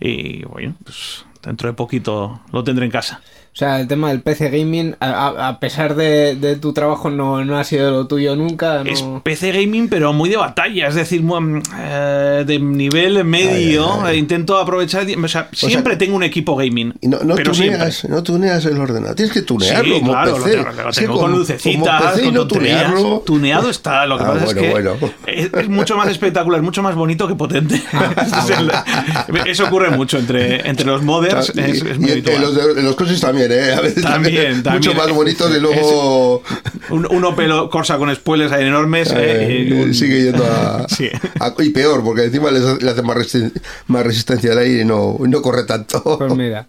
[0.00, 3.20] y, bueno, pues dentro de poquito lo tendré en casa.
[3.54, 7.56] O sea, el tema del PC gaming, a, pesar de, de tu trabajo, no, no
[7.56, 8.82] ha sido lo tuyo nunca.
[8.82, 8.90] No...
[8.90, 13.84] Es PC gaming, pero muy de batalla, es decir, mu- eh, de nivel medio.
[13.92, 14.16] Ay, ay, ay.
[14.16, 15.06] eh, Intento aprovechar.
[15.22, 16.94] O sea, siempre tengo un equipo gaming.
[17.00, 17.78] Y no, no pero siempre.
[17.78, 19.14] tuneas, no tuneas el ordenador.
[19.14, 19.84] Tienes que tunearlo.
[19.94, 20.56] Sí, como claro, PC.
[20.56, 22.84] lo tengo, lo Es tengo con lucecitas, como PC y con no tonterías.
[22.86, 23.20] tunearlo.
[23.24, 24.96] Tuneado está, lo que Ah, pasa bueno, es que bueno.
[25.28, 27.76] es, es mucho más espectacular, mucho más bonito que potente.
[28.26, 32.52] Es el- eso ocurre mucho entre, entre los modders, Y- es, es muy y los,
[32.54, 33.74] los coches también, ¿eh?
[33.74, 34.74] A veces También, también.
[34.74, 36.42] Mucho más bonitos y luego
[36.90, 39.10] Un, uno pelo corsa con spoilers ahí enormes.
[39.12, 41.08] eh, eh, y un- sigue yendo a, Sí.
[41.40, 42.58] a- Y peor, porque encima le
[42.90, 43.52] hace más, resi-
[43.88, 46.02] más resistencia al aire y no, no corre tanto.
[46.18, 46.66] Pues mira.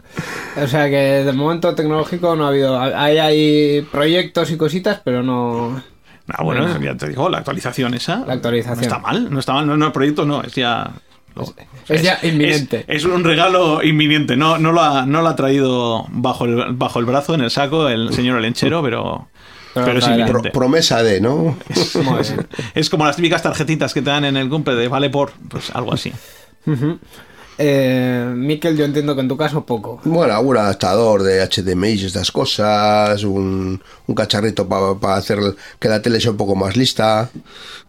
[0.61, 2.79] O sea que de momento tecnológico no ha habido.
[2.79, 5.81] Hay, hay proyectos y cositas, pero no.
[6.27, 8.23] Ah, bueno, ya te digo, la actualización esa.
[8.25, 8.77] La actualización.
[8.77, 10.89] No está mal, no está mal, no, no, el proyecto no, es ya.
[11.87, 12.85] Es ya inminente.
[12.87, 14.35] Es, es un regalo inminente.
[14.35, 17.51] No, no, lo ha, no lo ha traído bajo el, bajo el brazo, en el
[17.51, 19.27] saco, el señor Olenchero, pero,
[19.73, 20.49] Pero pero es inminente.
[20.51, 21.57] promesa de, ¿no?
[22.73, 25.69] Es como las típicas tarjetitas que te dan en el cumple de vale por, pues
[25.71, 26.11] algo así.
[27.57, 30.01] Eh, Miquel, yo entiendo que en tu caso poco.
[30.03, 35.39] Bueno, un adaptador de HDMI y estas cosas, un, un cacharrito para hacer
[35.79, 37.29] que la tele sea un poco más lista.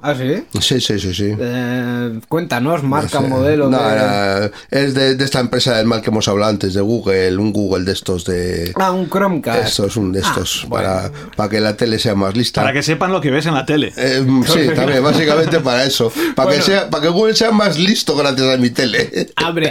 [0.03, 0.45] ¿Ah, sí?
[0.61, 1.35] Sí, sí, sí, sí.
[1.39, 3.29] Eh, cuéntanos, marca, No sé.
[3.33, 3.69] modelo.
[3.69, 6.81] No, que- era- es de, de esta empresa del mal que hemos hablado antes, de
[6.81, 8.73] Google, un Google de estos de...
[8.77, 9.67] Ah, un Chromecast.
[9.69, 12.61] Esto es un de estos, para, para que la tele sea más lista.
[12.61, 13.93] Para que sepan lo que ves en la tele.
[13.97, 16.13] Eh, sí, también, básicamente para eso.
[16.37, 16.65] Para, Bueno.
[16.65, 19.11] que sea, para que Google sea más listo gracias a mi tele.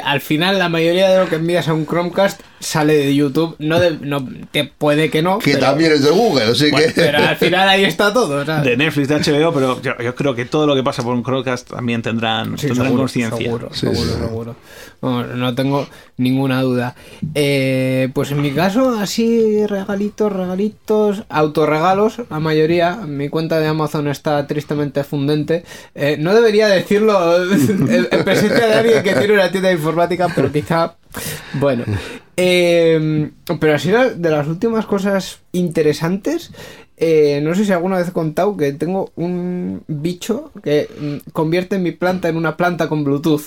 [0.04, 3.56] Al final la mayoría de lo que envías a un Chromecast sale de YouTube.
[3.60, 5.39] No, de, no te puede que no.
[5.39, 6.94] Que pero, también es de Google, así bueno, que...
[7.02, 8.46] pero al final ahí está todo.
[8.46, 8.63] ¿sabes?
[8.63, 11.24] De Netflix, de HBO, pero yo, yo creo que todo lo que pasa por un
[11.24, 13.38] Chromecast también tendrán, Sí, tendrán seguro, conciencia.
[13.38, 14.20] Seguro, Sí, seguro, sí.
[14.20, 14.56] seguro.
[15.02, 15.88] No, no tengo
[16.18, 16.96] ninguna duda.
[17.36, 22.96] Eh, pues en mi caso, así regalitos, regalitos, autorregalos, la mayoría.
[22.96, 25.63] Mi cuenta de Amazon está tristemente fundente.
[25.94, 30.28] Eh, no debería decirlo en, en presencia de alguien que tiene una tienda de informática,
[30.34, 30.96] pero quizá.
[31.54, 31.84] Bueno.
[32.38, 36.52] Eh, pero así la- de las últimas cosas interesantes.
[36.98, 41.78] eh, no sé si alguna vez he contado que tengo un bicho que mm, convierte
[41.78, 43.41] mi planta en una planta con Bluetooth.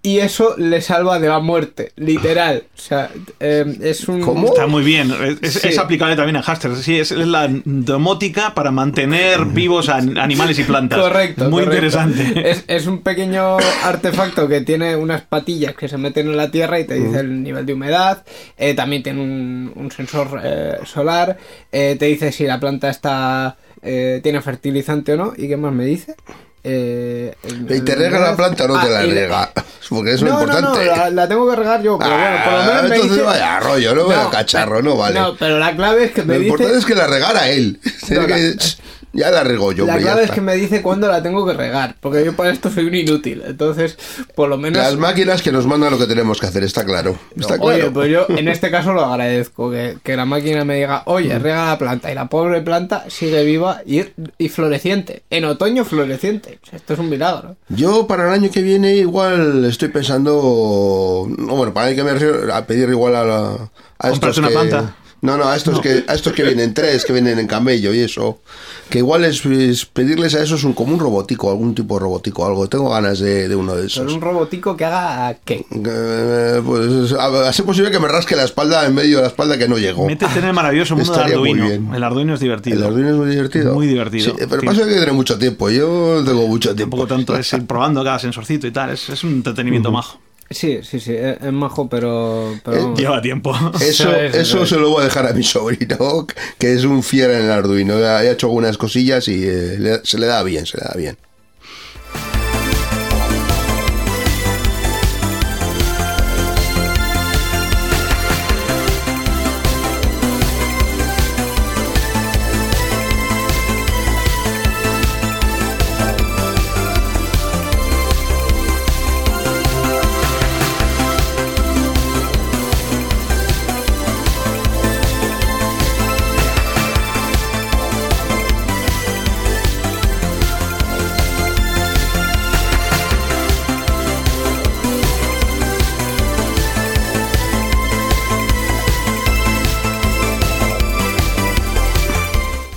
[0.00, 2.62] Y eso le salva de la muerte, literal.
[2.76, 4.20] O sea, eh, es un...
[4.20, 4.46] ¿Cómo?
[4.46, 5.12] Está muy bien.
[5.42, 5.68] Es, Sí.
[5.68, 6.74] es aplicable también a Haster.
[6.76, 11.00] Sí, es, es la domótica para mantener vivos a animales y plantas.
[11.00, 11.50] Correcto.
[11.50, 11.86] Muy correcto.
[11.86, 12.50] interesante.
[12.50, 16.78] Es, es un pequeño artefacto que tiene unas patillas que se meten en la tierra
[16.78, 18.24] y te dice el nivel de humedad.
[18.56, 21.36] Eh, también tiene un, un sensor eh, solar.
[21.72, 25.32] Eh, te dice si la planta está eh, tiene fertilizante o no.
[25.36, 26.14] ¿Y qué más me dice?
[26.64, 27.34] Eh,
[27.70, 29.52] ¿Y te rega la planta o no te Ah, la y rega?
[29.88, 30.84] Porque eso no, es importante.
[30.84, 32.88] No, no, la, la tengo que regar yo, pero bueno, por lo Ah, menos me
[32.96, 33.22] entonces dice...
[33.22, 35.18] vaya rollo, no vaya cacharro, no vale.
[35.18, 36.48] No, pero la clave es que me Lo dice...
[36.50, 37.80] importante es que la regara él.
[38.10, 38.36] No, la-
[39.12, 41.54] ya la rego yo, la hombre, clave es que me dice cuándo la tengo que
[41.54, 43.42] regar, porque yo para esto soy un inútil.
[43.46, 43.96] Entonces,
[44.34, 44.82] por lo menos...
[44.82, 47.18] Las máquinas que nos mandan lo que tenemos que hacer, está claro.
[47.36, 47.92] Está Oye, claro.
[47.92, 51.66] pues yo en este caso lo agradezco, que, que la máquina me diga, oye, riega
[51.66, 54.02] la planta, y la pobre planta sigue viva y,
[54.36, 56.58] y floreciente, en otoño floreciente.
[56.72, 57.56] Esto es un milagro.
[57.68, 62.12] Yo para el año que viene igual estoy pensando, no, bueno, para el que me
[62.12, 64.96] refiero a pedir igual a, la, a estos ¿Comprarte una que, planta?
[65.20, 68.00] No, no, a estos que a estos que vienen tres, que vienen en camello y
[68.00, 68.40] eso,
[68.88, 72.46] que igual es, es pedirles a esos un como un robotico, algún tipo de robotico,
[72.46, 72.68] algo.
[72.68, 74.12] Tengo ganas de, de uno de esos.
[74.12, 75.64] un robotico que haga qué.
[75.72, 79.28] Eh, pues a, a ser posible que me rasque la espalda en medio de la
[79.28, 80.06] espalda que no llego.
[80.06, 81.66] Métete en el maravilloso mundo del Arduino.
[81.66, 81.94] bien.
[81.94, 82.76] El Arduino es divertido.
[82.78, 83.74] El Arduino es muy divertido.
[83.74, 84.24] Muy divertido.
[84.38, 85.68] Sí, pero pasa que tiene mucho tiempo.
[85.70, 86.96] Yo tengo mucho tiempo.
[86.96, 88.90] Tampoco tanto es ir probando cada sensorcito y tal.
[88.90, 90.20] Es, es un entretenimiento majo.
[90.50, 92.54] Sí, sí, sí, es, es majo, pero...
[92.64, 92.98] pero vamos.
[92.98, 93.54] Lleva tiempo.
[93.80, 94.68] Eso, es, eso eso es.
[94.70, 96.26] se lo voy a dejar a mi sobrino,
[96.58, 97.94] que es un fiera en el Arduino.
[97.96, 100.94] Ha ha hecho algunas cosillas y eh, le- se le da bien, se le da
[100.96, 101.18] bien.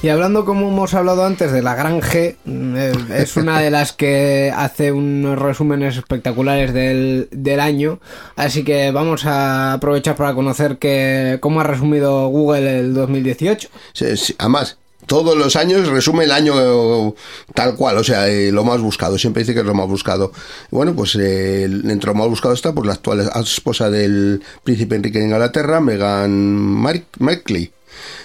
[0.04, 3.70] Y hablando, como hemos hablado antes, de la Gran G, mm, eh, es una de
[3.70, 8.00] las que hace unos resúmenes espectaculares del, del año.
[8.36, 13.70] Así que vamos a aprovechar para conocer que, cómo ha resumido Google el 2018.
[13.94, 17.14] Sí, sí, Además, todos los años resume el año
[17.54, 19.20] tal cual, o sea, eh, lo más buscado.
[19.20, 20.32] Siempre dice que es lo más buscado.
[20.72, 25.20] Bueno, pues eh, entre lo más buscado está pues, la actual esposa del príncipe Enrique
[25.20, 27.72] de Inglaterra, Meghan Mar- Markle.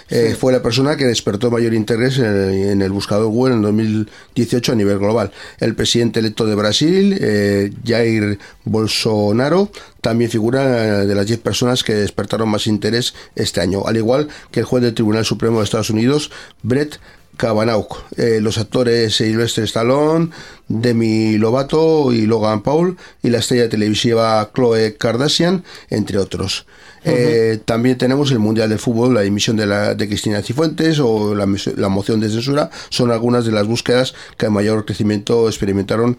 [0.09, 4.71] Eh, Fue la persona que despertó mayor interés en, en el buscador Google en 2018
[4.71, 5.31] a nivel global.
[5.59, 9.69] El presidente electo de Brasil, eh, Jair Bolsonaro,
[10.01, 14.29] también figura eh, de las 10 personas que despertaron más interés este año, al igual
[14.51, 16.31] que el juez del Tribunal Supremo de Estados Unidos,
[16.63, 16.99] Brett
[17.37, 20.29] Kavanaugh, Eh, los actores Sylvester Stallone,
[20.67, 26.65] Demi Lovato y Logan Paul y la estrella televisiva Chloe Kardashian, entre otros.
[27.05, 31.33] Eh, también tenemos el Mundial de Fútbol, la dimisión de, la, de Cristina Cifuentes o
[31.35, 31.47] la,
[31.77, 36.17] la moción de censura, son algunas de las búsquedas que mayor crecimiento experimentaron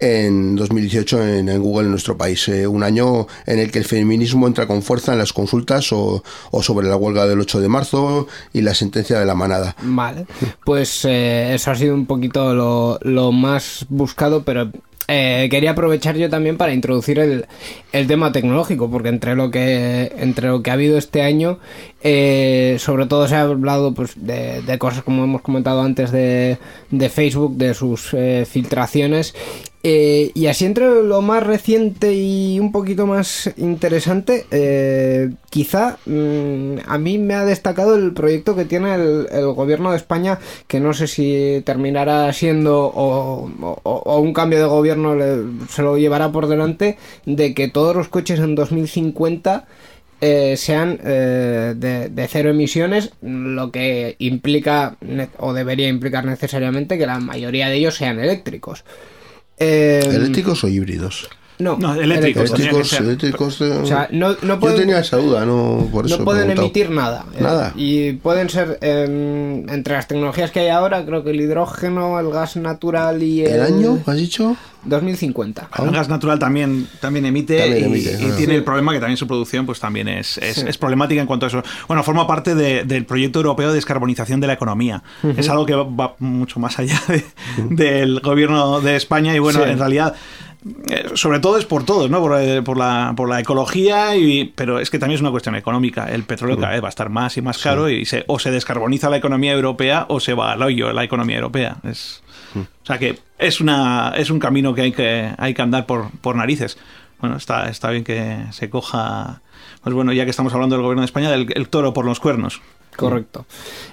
[0.00, 2.48] en 2018 en, en Google en nuestro país.
[2.48, 6.24] Eh, un año en el que el feminismo entra con fuerza en las consultas o,
[6.50, 9.76] o sobre la huelga del 8 de marzo y la sentencia de la manada.
[9.82, 10.26] Vale,
[10.64, 14.70] pues eh, eso ha sido un poquito lo, más buscado, pero
[15.06, 17.46] eh, quería aprovechar yo también para introducir el,
[17.92, 21.58] el tema tecnológico, porque entre lo que entre lo que ha habido este año,
[22.02, 26.58] eh, sobre todo se ha hablado pues de, de cosas como hemos comentado antes de,
[26.90, 29.34] de Facebook, de sus eh, filtraciones.
[29.82, 36.80] Eh, y así entre lo más reciente y un poquito más interesante, eh, quizá mm,
[36.86, 40.92] a mí me ha destacado el proyecto que tiene el, gobierno de España, que no
[40.92, 45.16] sé si terminará siendo o, un cambio de gobierno
[45.68, 49.66] se lo llevará por delante, de que todos los coches en 2050
[50.22, 54.98] eh, sean eh, de, cero emisiones, lo que implica
[55.38, 58.84] o debería implicar necesariamente que la mayoría de ellos sean eléctricos.
[59.60, 61.28] Eh, ¿Eléctricos o híbridos?
[61.60, 63.02] No, No, eléctricos, Eléctricos, ser.
[63.02, 63.60] eléctricos.
[63.60, 66.16] O sea, no, no Yo pueden, tenía esa duda, no por eso.
[66.16, 67.24] no he pueden emitir nada.
[67.34, 67.72] eh, Nada.
[67.76, 72.30] y pueden ser, em, entre las tecnologías que hay ahora, creo que el hidrógeno, el
[72.30, 73.52] gas natural y el...
[73.52, 74.56] ¿El año, has dicho?
[74.84, 75.68] 2050.
[75.78, 78.34] El gas natural también, también emite También y, emite, y ah.
[78.36, 80.64] tiene el problema que también su producción pues también es, es, Sí.
[80.66, 81.62] es problemática en cuanto a eso.
[81.86, 85.02] Bueno, forma parte de- del proyecto europeo de descarbonización de la economía.
[85.36, 87.24] Es algo que va, va mucho más allá de-
[87.68, 89.70] del gobierno de España y bueno, Sí.
[89.70, 90.14] en realidad...
[90.88, 92.20] eh, sobre todo es por todos, ¿no?
[92.20, 95.54] Por, eh, por la, por la ecología, y, pero es que también es una cuestión
[95.54, 96.10] económica.
[96.10, 98.50] El petróleo cada vez va a estar más y más caro y se, o se
[98.50, 101.76] descarboniza la economía europea o se va al hoyo la economía europea.
[101.84, 102.22] Es,
[102.54, 106.10] o sea que es una es un camino que hay que hay que andar por,
[106.20, 106.78] por narices.
[107.20, 109.42] Bueno, está, está bien que se coja,
[109.82, 112.20] pues bueno, ya que estamos hablando del gobierno de España, del el toro por los
[112.20, 112.60] cuernos.
[112.96, 113.46] Correcto.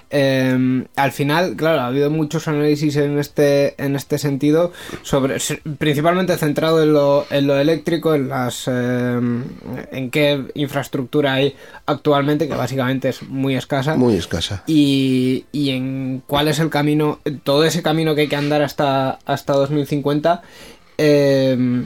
[0.10, 4.74] Eh, al final, claro, ha habido muchos análisis en este, en este sentido,
[5.04, 5.38] sobre,
[5.78, 9.20] principalmente centrado en lo, en lo eléctrico, en las eh,
[9.92, 13.96] en qué infraestructura hay actualmente, que básicamente es muy escasa.
[13.96, 14.64] Muy escasa.
[14.68, 19.20] y, y en cuál es el camino, todo ese camino que hay que andar hasta,
[19.26, 20.42] hasta 2050.
[20.98, 21.84] eh, Co-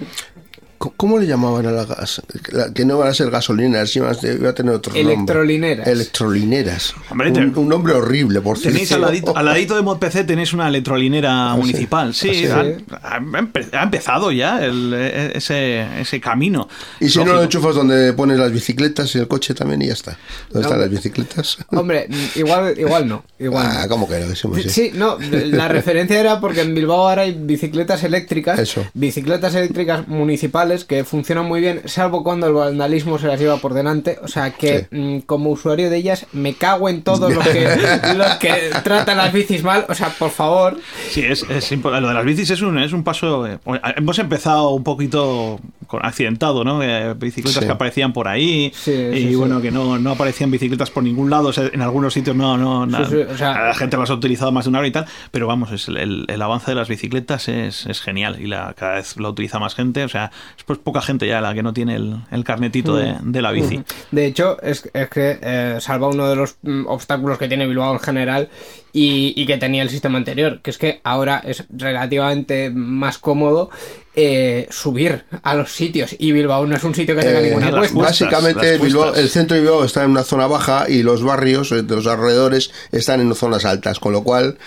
[0.97, 2.21] ¿Cómo le llamaban a la gas?
[2.51, 5.13] La- que no van a ser gasolineras, iban a ser- iba a tener otro nombre.
[5.13, 5.87] Electrolineras.
[5.87, 6.93] Electrolineras.
[7.09, 9.05] Hombre, un, un nombre horrible, por Tenéis cierto.
[9.05, 11.59] al ladito, al ladito de ModPC tenéis una electrolinera Ah, sí.
[11.61, 12.13] municipal.
[12.13, 12.85] Sí, Ah, sí.
[13.01, 16.67] Ha, ha ha empezado ya el- e- ese, ese camino.
[16.99, 17.35] Y si no Lógico.
[17.37, 20.17] lo enchufas donde pones las bicicletas y el coche también y ya está.
[20.49, 20.73] ¿Dónde No.
[20.73, 21.57] están las bicicletas?
[21.71, 23.23] hombre, igual, igual no.
[23.39, 23.89] Igual ah, no.
[23.89, 24.35] ¿cómo que no?
[24.35, 24.69] Sí, sí.
[24.69, 28.85] sí, no, la referencia era porque en Bilbao ahora hay bicicletas eléctricas, Eso.
[28.93, 33.73] bicicletas eléctricas municipales que funcionan muy bien, salvo cuando el vandalismo se las lleva por
[33.73, 34.17] delante.
[34.23, 34.85] O sea que Sí.
[34.91, 37.67] mm, como usuario de ellas me cago en todos los que,
[38.15, 39.85] los que tratan las bicis mal.
[39.89, 40.77] O sea, por favor.
[41.09, 43.45] Sí, es, es lo de las bicis es un, es un paso.
[43.47, 43.59] eh,
[43.97, 45.59] hemos empezado un poquito
[45.91, 46.81] con accidentado, ¿no?
[46.81, 47.65] Eh, bicicletas Sí.
[47.67, 49.35] que aparecían por ahí Sí, y sí, sí.
[49.35, 51.49] bueno, que no, no aparecían bicicletas por ningún lado.
[51.49, 54.51] o sea, en algunos sitios no, no, na- o sea- la gente las ha utilizado
[54.51, 57.47] más de una hora y tal, pero vamos, es el, el avance de las bicicletas
[57.49, 60.03] es, es genial y la, cada vez lo utiliza más gente.
[60.05, 63.15] O sea, es pues poca gente ya la que no tiene el, el carnetito de,
[63.21, 63.81] de la bici.
[64.11, 67.93] De hecho, es, es que eh, salva uno de los mm, obstáculos que tiene Bilbao
[67.93, 68.49] en general
[68.93, 73.69] y, y que tenía el sistema anterior, que es que ahora es relativamente más cómodo
[74.15, 76.15] eh, subir a los sitios.
[76.19, 77.95] Y Bilbao no es un sitio que tenga Eh, ninguna las cuesta.
[77.95, 79.23] cuestas, Básicamente, las Bilbao- cuestas.
[79.23, 82.07] el centro de Bilbao está en una zona baja y los barrios eh, de los
[82.07, 84.57] alrededores están en zonas altas, con lo cual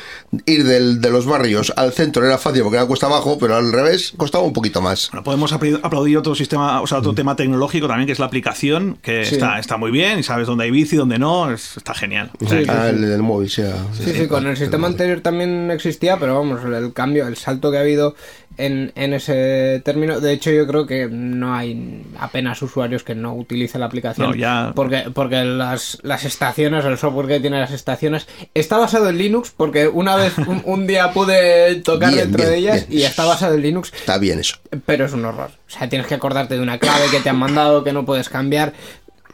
[0.47, 3.71] ir del- de los barrios al centro era fácil porque era cuesta abajo, pero al
[3.73, 5.11] revés costaba un poquito más.
[5.13, 8.27] Bueno, podemos apl- aplaudir otro sistema, o sea, otro tema tecnológico también, que es la
[8.27, 9.35] aplicación, que Sí.
[9.35, 12.31] está, está muy bien, y sabes dónde hay bici, dónde no, es- está genial.
[12.43, 13.63] O sea, Sí, que- Ah, el del móvil, sí.
[14.03, 17.77] Sí, sí, con el sistema anterior también existía, pero vamos, el cambio, el salto que
[17.77, 18.15] ha habido
[18.57, 23.35] en, en ese término, de hecho yo creo que no hay apenas usuarios que no
[23.35, 24.31] utilicen la aplicación.
[24.31, 29.09] No, ya- Porque, porque las, las estaciones, el software que tiene las estaciones, está basado
[29.09, 32.89] en Linux, porque una vez, un, un día pude tocar Bien, dentro bien, de ellas
[32.89, 33.01] bien.
[33.01, 33.93] y está basado en Linux.
[33.95, 34.57] Está bien eso.
[34.87, 35.51] Pero es un horror.
[35.67, 38.29] O sea, tienes que acordarte de una clave que te han mandado que no puedes
[38.29, 38.73] cambiar.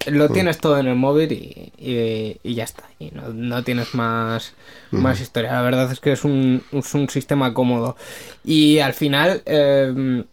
[0.07, 2.85] Lo tienes todo en el móvil y, y- y ya está.
[2.99, 4.55] Y no, no tienes más,
[4.91, 5.53] más historia.
[5.53, 7.97] La verdad es que es un, es un sistema cómodo.
[8.45, 10.25] Y al final eh,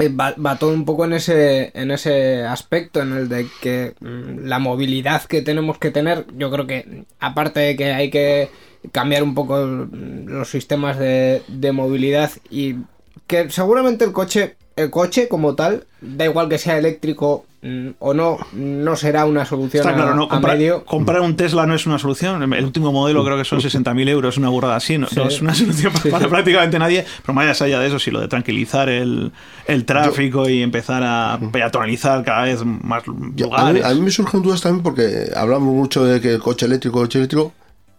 [0.00, 3.94] eh, va, va todo un poco en ese, en ese aspecto, en el de que
[4.00, 8.50] mm, la movilidad que tenemos que tener, yo creo que aparte de que hay que
[8.90, 12.76] cambiar un poco mm, los sistemas de, de movilidad y
[13.28, 18.12] que seguramente el coche el coche como tal da igual que sea eléctrico mm, o
[18.14, 20.24] no no será una solución Está claro, a, ¿no?
[20.24, 22.52] a Comprar, medio comprar un Tesla no es una solución.
[22.52, 24.98] El último modelo creo que son 60.000 euros, una burrada así.
[24.98, 26.30] No, no es una solución Sí, para sí.
[26.30, 27.04] prácticamente nadie.
[27.22, 29.30] Pero más allá de eso, sí, lo de tranquilizar el,
[29.66, 33.84] el tráfico y empezar a peatonalizar cada vez más Yo- a, mí, lugares.
[33.84, 37.04] a mí me surgen dudas también porque hablamos mucho de que el coche eléctrico, el
[37.06, 37.52] coche eléctrico,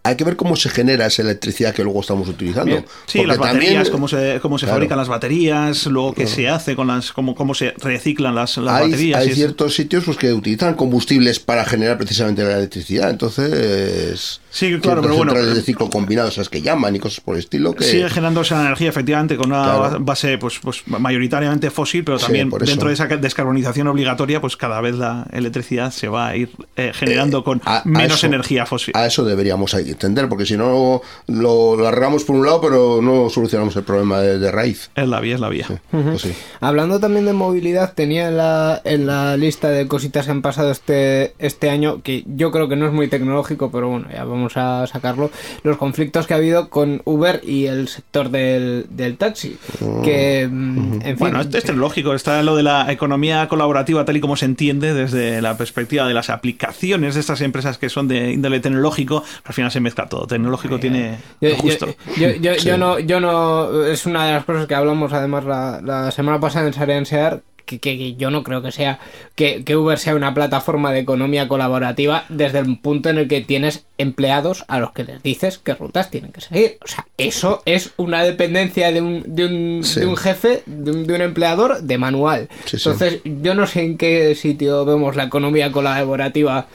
[0.05, 2.65] hay que ver cómo se genera esa electricidad que luego estamos utilizando.
[2.71, 2.85] Bien.
[3.05, 4.75] Sí, Porque las baterías, también cómo se, cómo se Claro.
[4.75, 8.75] fabrican las baterías, luego qué se hace con las, cómo, cómo se reciclan las, las
[8.81, 9.21] hay, baterías.
[9.21, 13.09] hay es- ciertos sitios pues, que utilizan combustibles para generar precisamente la electricidad.
[13.11, 15.31] Entonces, Sí, claro, pero bueno.
[15.31, 17.73] centrales de ciclo combinado, esas que llaman y cosas por el estilo.
[17.73, 19.97] Que, Sigue generándose la energía efectivamente con una Claro.
[20.01, 24.93] base pues, pues mayoritariamente fósil, pero también dentro de esa descarbonización obligatoria, pues cada vez
[24.95, 28.93] la electricidad se va a ir eh, generando con a- a menos eso- energía fósil.
[28.95, 33.29] A eso deberíamos entender, porque si no lo, lo arreglamos por un lado, pero no
[33.31, 34.91] solucionamos el problema de, de raíz.
[34.95, 35.65] Es la vía, es la vía.
[35.89, 36.31] Pues sí.
[36.59, 40.69] Hablando también de movilidad, tenía en la, en la lista de cositas que han pasado
[40.69, 44.42] este, este año, que yo creo que no es muy tecnológico, pero bueno, ya vamos
[44.55, 45.31] a sacarlo,
[45.63, 49.57] los conflictos que ha habido con Uber y el sector del, del taxi.
[50.03, 54.17] Que, mm, en fin, Bueno, es, es tecnológico, está lo de la economía colaborativa tal
[54.17, 58.07] y como se entiende desde la perspectiva de las aplicaciones de estas empresas que son
[58.07, 60.27] de índole tecnológico, al final se mezcla todo.
[60.27, 61.87] Tecnológico tiene Yo, lo justo.
[62.17, 62.67] yo- yo- yo- Sí.
[62.67, 66.39] yo no, yo no, es una de las cosas que hablamos además la, la semana
[66.39, 68.99] pasada en Sare Sear, que, que- que yo no creo que sea
[69.35, 73.41] que, que Uber sea una plataforma de economía colaborativa desde el punto en el que
[73.41, 76.77] tienes empleados a los que les dices qué rutas tienen que seguir.
[76.83, 79.99] O sea, eso es una dependencia de un, de un, Sí.
[80.01, 82.49] de un jefe, de un, de un empleador de manual.
[82.65, 82.89] Sí, sí.
[82.89, 86.67] Entonces, yo no sé en qué sitio vemos la economía colaborativa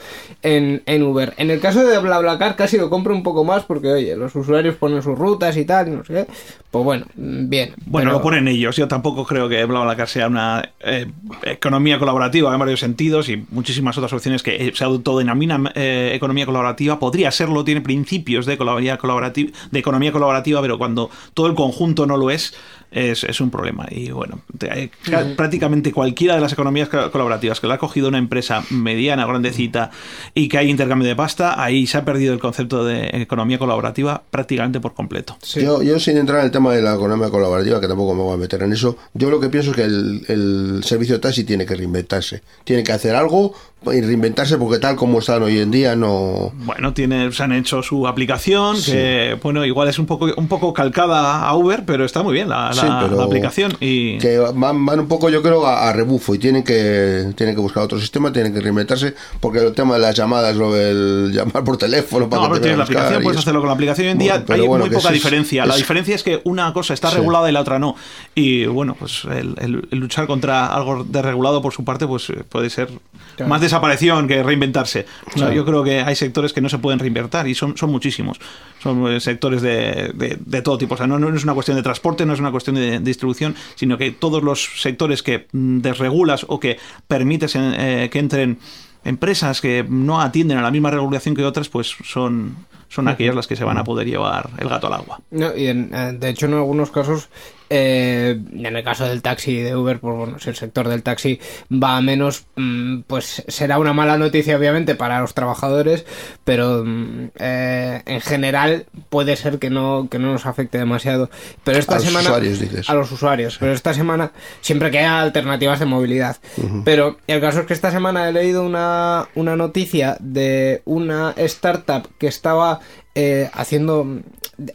[0.43, 1.33] en, en Uber.
[1.37, 4.75] En el caso de BlaBlaCar casi lo compro un poco más porque, oye, los usuarios
[4.75, 6.27] ponen sus rutas y tal, no sé qué.
[6.71, 7.73] Pues bueno, bien.
[7.85, 8.75] Bueno, pero- lo ponen ellos.
[8.75, 11.07] Yo tampoco creo que BlaBlaCar sea una eh,
[11.43, 16.45] economía colaborativa en varios sentidos y muchísimas otras opciones que eh, se autodenomina eh, economía
[16.45, 16.99] colaborativa.
[16.99, 22.05] Podría serlo, tiene principios de, colaborativa, colaborativa, de economía colaborativa, pero cuando todo el conjunto
[22.05, 22.53] no lo es,
[22.91, 23.85] es, es un problema.
[23.91, 27.77] Y bueno, te- eh, ca- prácticamente cualquiera de las economías co- colaborativas que la ha
[27.77, 29.91] cogido una empresa mediana, grandecita
[30.33, 34.23] y que hay intercambio de pasta, ahí se ha perdido el concepto de economía colaborativa
[34.31, 35.37] prácticamente por completo.
[35.43, 35.61] Sí.
[35.61, 38.33] Yo, yo sin entrar en el tema de la economía colaborativa, que tampoco me voy
[38.33, 41.43] a meter en eso, yo lo que pienso es que el, el servicio de taxi
[41.43, 42.41] tiene que reinventarse.
[42.63, 43.53] Tiene que hacer algo
[43.85, 46.51] y reinventarse porque tal como están hoy en día no...
[46.65, 50.73] Bueno, tiene, se han hecho su aplicación, que bueno, igual es un poco, un poco
[50.73, 53.73] calcada a Uber, pero está muy bien la, la- Sí, pero la aplicación.
[53.79, 57.55] Y Que van, van un poco, yo creo, a, a rebufo y tienen que, tienen
[57.55, 61.31] que buscar otro sistema, tienen que reinventarse, porque el tema de las llamadas, lo del
[61.33, 63.43] llamar por teléfono para no, que pero te tienes la aplicación, puedes eso.
[63.45, 64.07] hacerlo con la aplicación.
[64.07, 65.65] Hoy en día Bueno, hay bueno, muy poca es- diferencia.
[65.65, 67.15] La diferencia es que una cosa está Sí.
[67.15, 67.95] regulada y la otra no.
[68.35, 72.43] Y bueno, pues el, el- el luchar contra algo desregulado por su parte, pues eh,
[72.47, 72.89] puede ser
[73.37, 73.49] Claro.
[73.49, 75.05] más desaparición que reinventarse.
[75.27, 75.53] O sea, Claro.
[75.53, 78.39] yo creo que hay sectores que no se pueden reinventar y son, son muchísimos.
[78.81, 80.93] Son eh, sectores de, de- de todo tipo.
[80.93, 83.55] O sea, no, no es una cuestión de transporte, no es una cuestión de, distribución,
[83.75, 88.57] sino que todos los sectores que mm, desregulas o que permites eh, que entren
[89.05, 92.55] empresas que no atienden a la misma regulación que otras, pues son,
[92.89, 95.21] son aquellas las que se van a poder llevar el gato al agua.
[95.31, 97.29] No, y en- eh, de hecho, en algunos casos,
[97.71, 101.03] eh, en el caso del taxi y de Uber, pues bueno, si el sector del
[101.03, 101.39] taxi
[101.71, 106.03] va a menos, mm, pues será una mala noticia, obviamente, para los trabajadores,
[106.43, 111.29] pero mm, eh, en general puede ser que no, que no nos afecte demasiado.
[111.63, 112.29] Pero esta A los semana.
[112.29, 112.89] usuarios, dices.
[112.89, 113.57] A los usuarios.
[113.59, 114.31] Pero esta semana,
[114.61, 116.37] siempre que haya alternativas de movilidad.
[116.85, 122.07] Pero el caso es que esta semana he leído una, una noticia de una startup
[122.17, 122.78] que estaba
[123.21, 124.21] eh, haciendo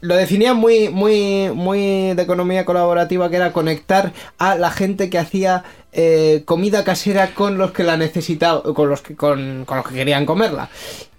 [0.03, 5.19] lo definía muy muy muy de economía colaborativa que era conectar a la gente que
[5.19, 9.87] hacía eh, comida casera con los que la necesitaban con los que con, con los
[9.87, 10.69] que querían comerla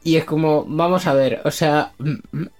[0.06, 1.92] y es como vamos a ver o sea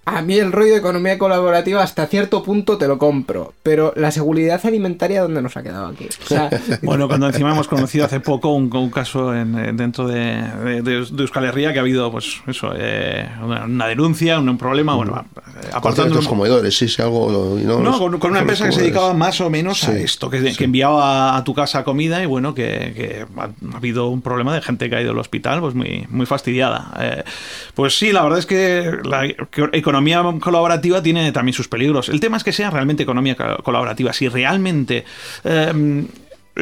[0.04, 4.10] a mí el rollo de economía colaborativa hasta cierto punto te lo compro pero la
[4.10, 6.50] seguridad alimentaria dónde nos ha quedado aquí o sea
[6.82, 10.42] Bueno, cuando encima hemos conocido hace poco un, un caso en, eh, dentro de,
[10.82, 14.58] de, de Euskal Herria que ha habido, pues eso, eh, una, una denuncia, un, un
[14.58, 17.30] problema, bueno, eh, Con apartando ciertos comedores, sí, sí, algo...
[17.62, 19.92] No, No, los- con, con una los empresa que se dedicaba más o menos a
[19.92, 20.56] Sí, esto, que, sí.
[20.56, 24.54] que enviaba a tu casa comida y bueno, que, que ha, ha habido un problema
[24.54, 26.92] de gente que ha ido al hospital, pues muy, muy fastidiada.
[27.00, 27.24] Eh,
[27.74, 29.26] pues sí, la verdad es que la
[29.72, 32.08] economía colaborativa tiene también sus peligros.
[32.08, 34.12] El tema es que sea realmente economía co- colaborativa.
[34.12, 35.04] Si realmente
[35.44, 36.06] eh,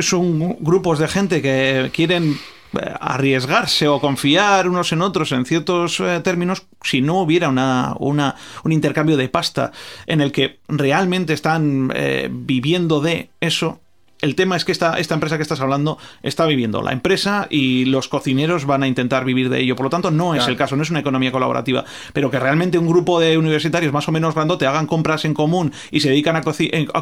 [0.00, 2.36] son grupos de gente que quieren
[2.74, 7.94] eh, arriesgarse o confiar unos en otros en ciertos eh, términos si no hubiera una,
[8.00, 9.70] una- un intercambio de pasta
[10.06, 13.80] en el que realmente están eh, viviendo de eso.
[14.24, 16.80] El tema es que esta, esta empresa que estás hablando está viviendo.
[16.80, 19.76] La empresa y los cocineros van a intentar vivir de ello.
[19.76, 21.84] Por lo tanto, no es el caso, no es una economía colaborativa.
[22.14, 25.74] Pero que realmente un grupo de universitarios más o menos grandote hagan compras en común
[25.90, 26.42] y se dedican a,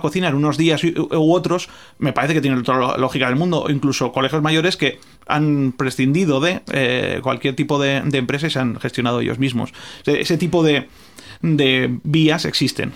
[0.01, 1.69] cocinar unos días u, u otros,
[2.01, 3.67] me parece que tiene toda la lógica del mundo.
[3.69, 4.99] Incluso colegios mayores que
[5.29, 9.73] han prescindido de eh, cualquier tipo de, de empresa y se han gestionado ellos mismos.
[10.05, 10.89] Ese, ese tipo de,
[11.41, 12.93] de vías existen.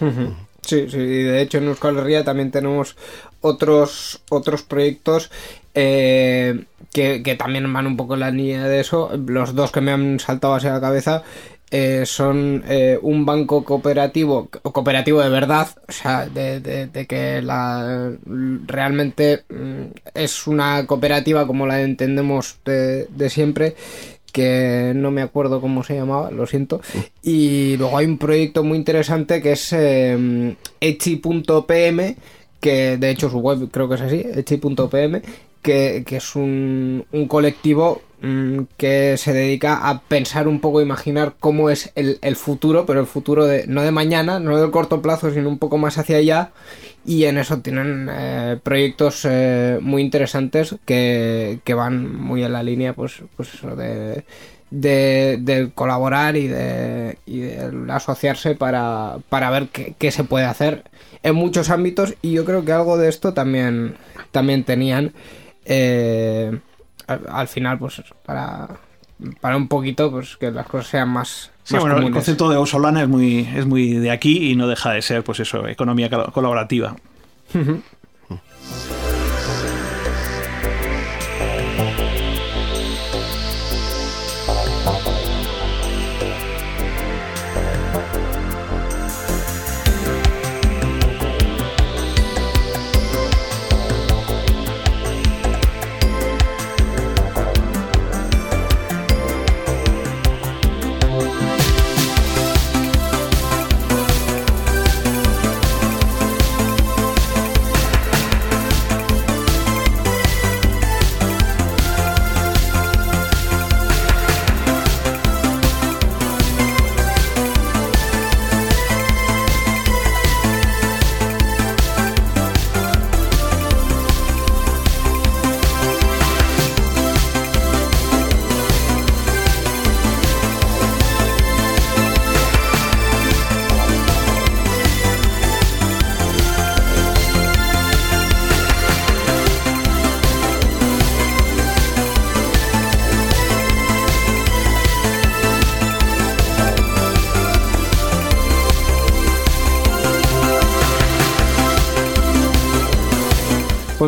[0.67, 2.97] Sí, sí, de hecho en Euskal Herria también tenemos
[3.41, 5.31] otros, otros proyectos
[5.75, 9.11] eh, que, que también van un poco en la línea de eso.
[9.29, 11.23] Los dos que me han saltado hacia la cabeza
[11.71, 17.43] eh, son eh, un banco cooperativo, cooperativo de verdad, o sea, de, de- de que
[17.43, 18.11] la,
[18.67, 19.83] realmente mm,
[20.15, 23.77] es una cooperativa como la entendemos de, de siempre
[24.33, 26.81] que no me acuerdo cómo se llamaba, lo siento.
[27.23, 32.17] Y luego hay un proyecto muy interesante que es eh, echi.pm,
[32.61, 35.23] que de hecho su web creo que es así, echi.pm,
[35.63, 41.35] que, que es un, un colectivo mm, que se dedica a pensar un poco, imaginar
[41.41, 45.03] cómo es el, el futuro, pero el futuro de, no de mañana, no del corto
[45.03, 46.53] plazo, sino un poco más hacia allá.
[47.09, 52.65] Y en eso tienen eh, proyectos eh, muy interesantes que, que van muy en la
[52.65, 54.25] línea, pues, pues eso de,
[54.71, 57.45] de, colaborar y de, y
[57.91, 60.85] asociarse para, para ver qué, qué se puede hacer
[61.23, 62.15] en muchos ámbitos.
[62.23, 63.97] Y yo creo que algo de esto también,
[64.33, 65.13] también tenían.
[65.65, 66.59] eh,
[67.07, 68.69] al, al final, pues para,
[69.41, 72.65] para un poquito, pues que las cosas sean más, Sí, más bueno, el concepto de
[72.67, 76.09] Solana es muy, es muy de aquí y no deja de ser, pues eso, economía
[76.09, 76.95] col- colaborativa.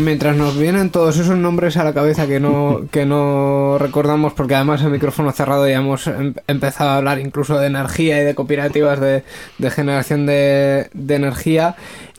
[0.09, 4.54] Mientras nos vienen todos esos nombres a la cabeza que no, que no recordamos, porque
[4.54, 8.34] además el micrófono cerrado ya hemos em- empezado a hablar incluso de energía y de
[8.34, 9.22] cooperativas de,
[9.59, 11.76] de generación de, de energía.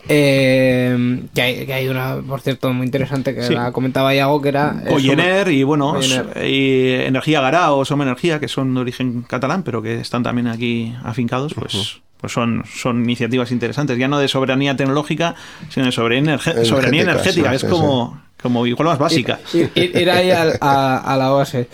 [0.07, 3.53] eh, que, hay, que hay una, por cierto, muy interesante que Sí.
[3.53, 4.81] la comentaba Iago, que era...
[4.85, 6.45] eh, Oyener y bueno, Oyener.
[6.45, 10.47] y Energía Gará o Som Energía, que son de origen catalán, pero que están también
[10.47, 13.97] aquí afincados, pues, pues son, son iniciativas interesantes.
[13.97, 15.36] Ya no de soberanía tecnológica,
[15.70, 19.39] sino de soberanía, energe- soberanía Energética, sí, es sí, como, como igual más básica.
[19.53, 21.67] Ir, ir- ir ahí a la base.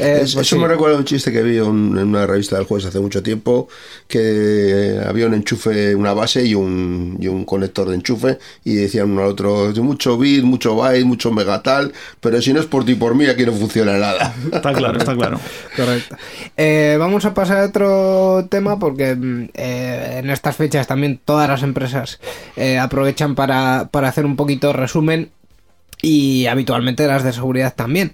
[0.00, 0.60] Eh, Es- pues eso sí.
[0.62, 3.22] me recuerda a un chiste que vi un- en una revista del jueves hace mucho
[3.22, 3.68] tiempo,
[4.08, 9.10] que había un enchufe, una base y un, y un conector de enchufe, y decían
[9.10, 12.92] uno al otro, mucho bit, mucho byte, mucho megatal, pero si no es por ti
[12.92, 14.34] y por mí, aquí no funciona nada.
[14.52, 15.40] Está claro, está claro.
[15.76, 16.16] Correcto.
[16.56, 21.48] Eh, vamos a pasar a otro tema porque mm, eh, en estas fechas también todas
[21.48, 22.20] las empresas
[22.56, 25.30] eh, aprovechan para, para hacer un poquito resumen
[26.02, 28.12] y habitualmente las de seguridad también.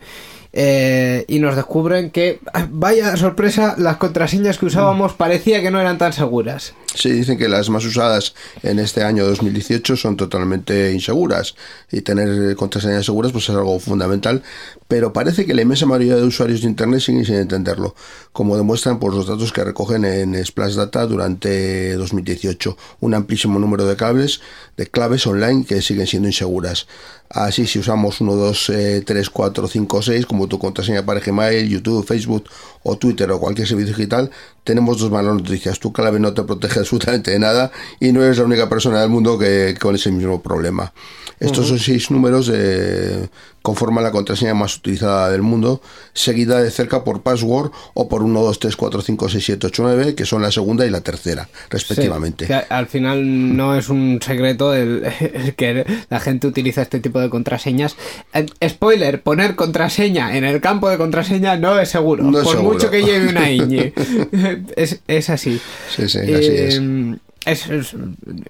[0.59, 2.41] Eh, y nos descubren que,
[2.71, 6.73] vaya sorpresa, las contraseñas que usábamos parecía que no eran tan seguras.
[6.95, 11.57] Sí, dicen que las más usadas en este año 2018 son totalmente inseguras
[11.93, 14.43] y tener contraseñas seguras pues es algo fundamental,
[14.89, 17.95] pero parece que la inmensa mayoría de usuarios de Internet siguen sin entenderlo,
[18.33, 23.85] como demuestran por los datos que recogen en Splash Data durante 2018, un amplísimo número
[23.85, 24.41] de claves,
[24.79, 26.87] de claves online que siguen siendo inseguras.
[27.29, 28.73] Así, si usamos 1, 2,
[29.05, 32.45] 3, 4, 5, 6 como tu contraseña para Gmail, YouTube, Facebook
[32.87, 34.31] o Twitter o cualquier servicio digital,
[34.65, 35.79] tenemos dos malas noticias.
[35.79, 37.71] Tu clave no te protege absolutamente de nada
[38.01, 40.93] y no eres la única persona del mundo que con ese mismo problema.
[41.39, 43.29] Estos son seis números eh,
[43.67, 45.83] conforman la contraseña más utilizada del mundo,
[46.13, 49.83] seguida de cerca por password o por 1, 2, 3, 4, 5, 6, 7, 8,
[49.83, 52.47] 9, que son la segunda y la tercera, respectivamente.
[52.47, 57.19] Sí, al final no es un secreto el, el que la gente utiliza este tipo
[57.19, 57.97] de contraseñas.
[58.33, 62.23] Eh, Spoiler, poner contraseña en el campo de contraseña no es seguro.
[62.23, 62.76] No es por seguro.
[62.77, 63.93] Mucho que lleve una ñ.
[64.77, 65.61] es, es así.
[65.95, 66.79] Sí, sí, así es.
[66.79, 67.17] Eh,
[67.47, 67.95] es- es-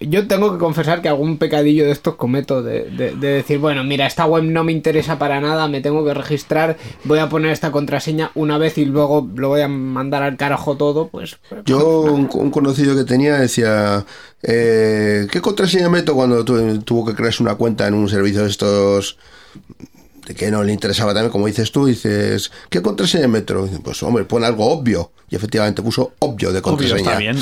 [0.00, 3.84] yo tengo que confesar que algún pecadillo de estos cometo de, de- de decir, bueno,
[3.84, 7.50] mira, esta web no me interesa para nada, me tengo que registrar, voy a poner
[7.52, 11.36] esta contraseña una vez y luego lo voy a mandar al carajo todo, pues...
[11.66, 14.06] Yo, un, un conocido que tenía decía,
[14.42, 18.48] eh, ¿qué contraseña meto cuando tu- tuvo que crearse una cuenta en un servicio de
[18.48, 19.18] estos
[20.34, 23.64] que no le interesaba también, como dices tú, dices, ¿qué contraseña meto?
[23.64, 25.12] Dice, Pues hombre, pon algo obvio.
[25.28, 26.98] Y efectivamente puso obvio de Obvio, contraseña.
[27.00, 27.36] está bien.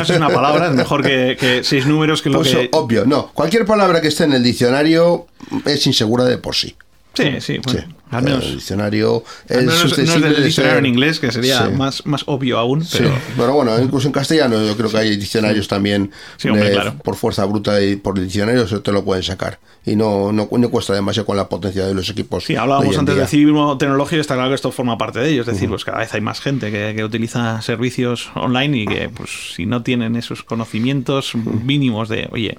[0.00, 2.68] Es una palabra, es mejor que, que seis números que lo Puso que...
[2.72, 3.04] obvio.
[3.04, 5.26] No, cualquier palabra que esté en el diccionario
[5.66, 6.74] es insegura de por sí.
[7.14, 7.86] Sí, sí, bueno, Sí.
[8.10, 8.44] Al menos...
[8.44, 11.72] El diccionario es no es susceptible del de diccionario en inglés, que sería Sí.
[11.72, 12.98] más, más obvio aún, Sí,
[13.36, 13.52] pero...
[13.54, 16.94] bueno, incluso en castellano yo creo que hay diccionarios también Sí, hombre, de- claro.
[17.02, 20.68] por fuerza bruta y por diccionario eso te lo pueden sacar y no, no, no
[20.70, 22.44] cuesta demasiado con la potencia de los equipos.
[22.44, 23.22] Sí, hablábamos antes día.
[23.22, 25.42] de civismo tecnológico y está claro que esto forma parte de ello.
[25.42, 29.08] Es decir, pues cada vez hay más gente que, que utiliza servicios online y que,
[29.10, 32.58] pues, si no tienen esos conocimientos mínimos de, oye,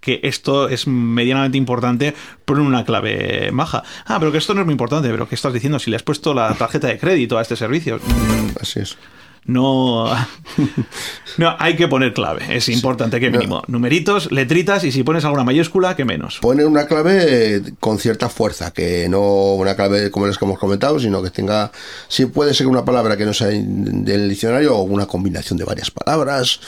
[0.00, 2.14] que esto es medianamente importante,
[2.44, 3.82] ponen una clave maja.
[4.06, 5.78] Ah, pero que esto no es muy importante, pero ¿qué estás diciendo?
[5.78, 8.96] Si le has puesto la tarjeta de crédito a este servicio, mm, Así es.
[9.44, 10.06] no,
[11.36, 12.42] no hay que poner clave.
[12.48, 16.38] Es importante que mínimo numeritos, letritas y si pones alguna mayúscula, que menos.
[16.40, 20.58] Poner una clave eh, con cierta fuerza, que no una clave como las que hemos
[20.58, 21.70] comentado, sino que tenga,
[22.08, 25.90] si puede ser una palabra que no sea del diccionario o una combinación de varias
[25.90, 26.60] palabras.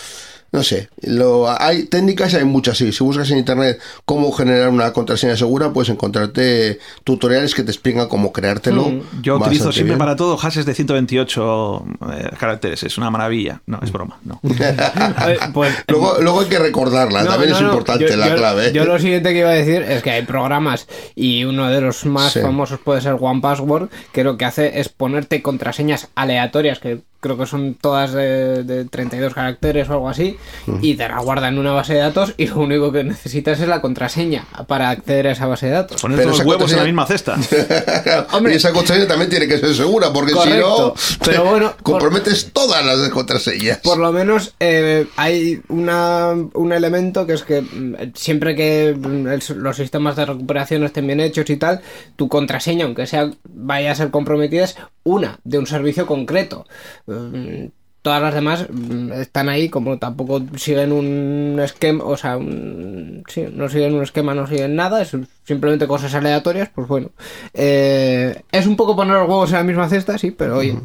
[0.54, 2.92] No sé, lo, hay técnicas, hay muchas, sí.
[2.92, 8.06] Si buscas en internet cómo generar una contraseña segura, puedes encontrarte tutoriales que te explican
[8.08, 8.88] cómo creártelo.
[8.88, 9.98] Mm, Yo utilizo siempre bien.
[9.98, 12.84] para todo hashes de 128 eh, caracteres.
[12.84, 13.62] Es una maravilla.
[13.66, 14.18] No, es broma.
[14.24, 14.40] No.
[15.52, 18.36] Pues, Luego, luego hay que recordarla, No, también no, es no, importante yo- la yo-
[18.36, 18.72] clave.
[18.72, 22.04] Yo lo siguiente que iba a decir es que hay programas y uno de los
[22.06, 22.40] más Sí.
[22.40, 27.38] famosos puede ser One Password, que lo que hace es ponerte contraseñas aleatorias que creo
[27.38, 30.36] que son todas de, de 32 caracteres o algo así,
[30.82, 33.66] y te la guarda en una base de datos y lo único que necesitas es
[33.66, 36.02] la contraseña para acceder a esa base de datos.
[36.02, 37.36] Poner Pero los huevos en la misma cesta.
[38.32, 38.52] Hombre.
[38.52, 41.82] y esa contraseña también tiene que ser segura, porque Correcto, si no, pero bueno, por-
[41.82, 43.78] comprometes todas las contraseñas.
[43.78, 49.28] Por lo menos eh, hay una, un elemento que es que mm, siempre que mm,
[49.28, 51.80] el- los sistemas de recuperación estén bien hechos y tal,
[52.16, 56.66] tu contraseña, aunque sea vaya a ser comprometida, es una de un servicio concreto.
[57.14, 57.68] Mm,
[58.02, 63.46] Todas las demás mm, están ahí como tampoco siguen un esquema, o sea, un- sí,
[63.50, 67.10] no siguen un esquema, no siguen nada, es simplemente cosas aleatorias, pues bueno.
[67.54, 70.76] Eh, es un poco poner los huevos en la misma cesta, sí, pero oye,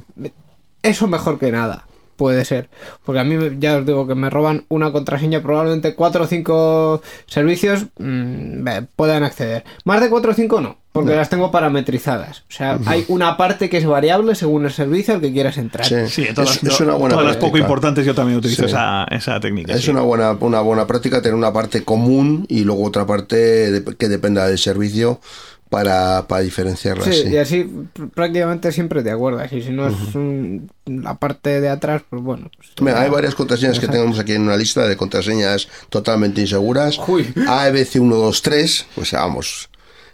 [0.81, 1.85] eso mejor que nada.
[2.15, 2.69] puede ser.
[3.05, 7.01] Porque a mí ya os digo que me roban una contraseña, probablemente cuatro o cinco
[7.27, 8.67] servicios mm,
[8.97, 9.63] puedan acceder.
[9.85, 12.39] Más de cuatro o cinco no, porque las tengo parametrizadas.
[12.49, 15.85] O sea, hay una parte que es variable según el servicio al que quieras entrar.
[15.85, 15.95] Sí.
[16.07, 17.65] Sí, todas, Es- las- es una buena todas las poco práctica.
[17.67, 18.69] importantes yo también utilizo Sí.
[18.69, 19.73] esa, esa técnica.
[19.73, 19.91] Es sí.
[19.91, 23.35] una buena, una buena práctica tener una parte común y luego otra parte
[23.71, 25.21] de- que dependa del servicio
[25.69, 27.05] para, para diferenciarlas.
[27.05, 27.29] Sí, sí.
[27.29, 29.53] y así pr- prácticamente siempre te acuerdas.
[29.53, 32.49] Y si no es un- la parte de atrás, pues bueno.
[32.57, 36.99] pues, Mira, hay varias contraseñas que tenemos aquí en una lista de contraseñas totalmente inseguras.
[37.07, 37.31] Uy.
[37.47, 39.68] AEBC123, pues vamos,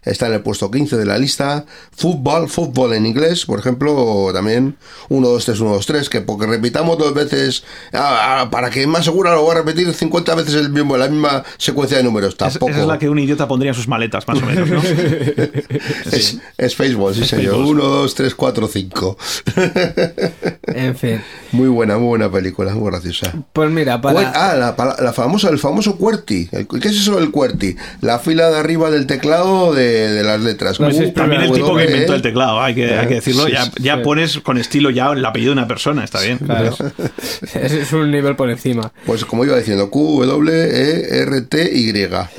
[0.05, 1.65] está en el puesto 15 de la lista.
[1.95, 4.77] Fútbol, fútbol en inglés, por ejemplo, también
[5.09, 9.55] 123123, que porque repitamos dos veces, ah, ah, para que más segura lo voy a
[9.55, 12.31] repetir 50 veces el mismo, la misma secuencia de números.
[12.33, 12.71] Es- Tampoco.
[12.71, 14.81] esa es la que un idiota pondría en sus maletas, más o menos, ¿no?
[16.11, 17.55] Es, es Facebook, sí señor.
[17.55, 17.69] Facebook.
[17.71, 19.17] 1, 2, 3, 4, 5.
[20.67, 21.21] En fin.
[21.51, 23.33] Muy buena, muy buena película, muy graciosa.
[23.53, 24.29] Pues mira, para.
[24.31, 26.49] Ah, la, pala- la famosa, el famoso QWERTY.
[26.51, 27.75] El- ¿Qué es eso del QWERTY?
[28.01, 30.77] La fila de arriba del teclado de, de las letras.
[30.77, 33.15] Pues es Q, También el tipo que W, inventó el teclado, hay que, hay que
[33.15, 33.45] decirlo.
[33.45, 34.01] Sí, Ya, ya sí.
[34.03, 36.37] pones con estilo ya el apellido de una persona, está bien.
[36.39, 36.75] Claro.
[37.41, 38.91] Ese es un nivel por encima.
[39.05, 41.93] Pues como iba diciendo, Q, W, E, R, T, Y.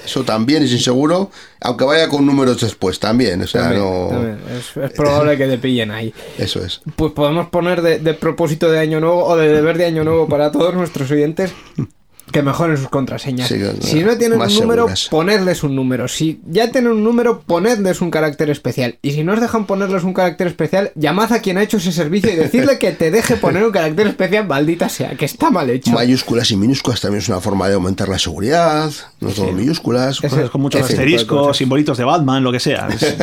[0.05, 1.31] Eso también es inseguro,
[1.61, 3.41] aunque vaya con números después también.
[3.43, 4.09] O sea, También, no.
[4.11, 4.39] también.
[4.59, 6.13] Es, es probable que te pillen ahí.
[6.39, 6.81] Eso es.
[6.97, 10.29] Pues podemos poner de, de propósito de año nuevo o de deber de año nuevo
[10.29, 11.53] para todos nuestros oyentes
[12.33, 13.49] que mejoren sus contraseñas.
[13.49, 15.09] Sí, si no tienen un número, seguras.
[15.11, 16.09] ponedles un número.
[16.09, 18.99] Si ya tienen un número, ponedles un carácter especial.
[19.03, 21.93] Y si no os dejan ponerles un carácter especial, llamad a quien ha hecho ese
[21.93, 25.70] servicio y decirle que te deje poner un carácter especial, maldita sea, que está mal
[25.70, 25.93] hecho.
[25.93, 28.91] Mayúsculas y minúsculas también es una forma de aumentar la seguridad.
[29.20, 30.18] No todo minúsculas.
[30.18, 32.89] Ese- Cosas con muchos asteriscos, simbolitos de Batman, lo que sea.
[33.01, 33.16] Es-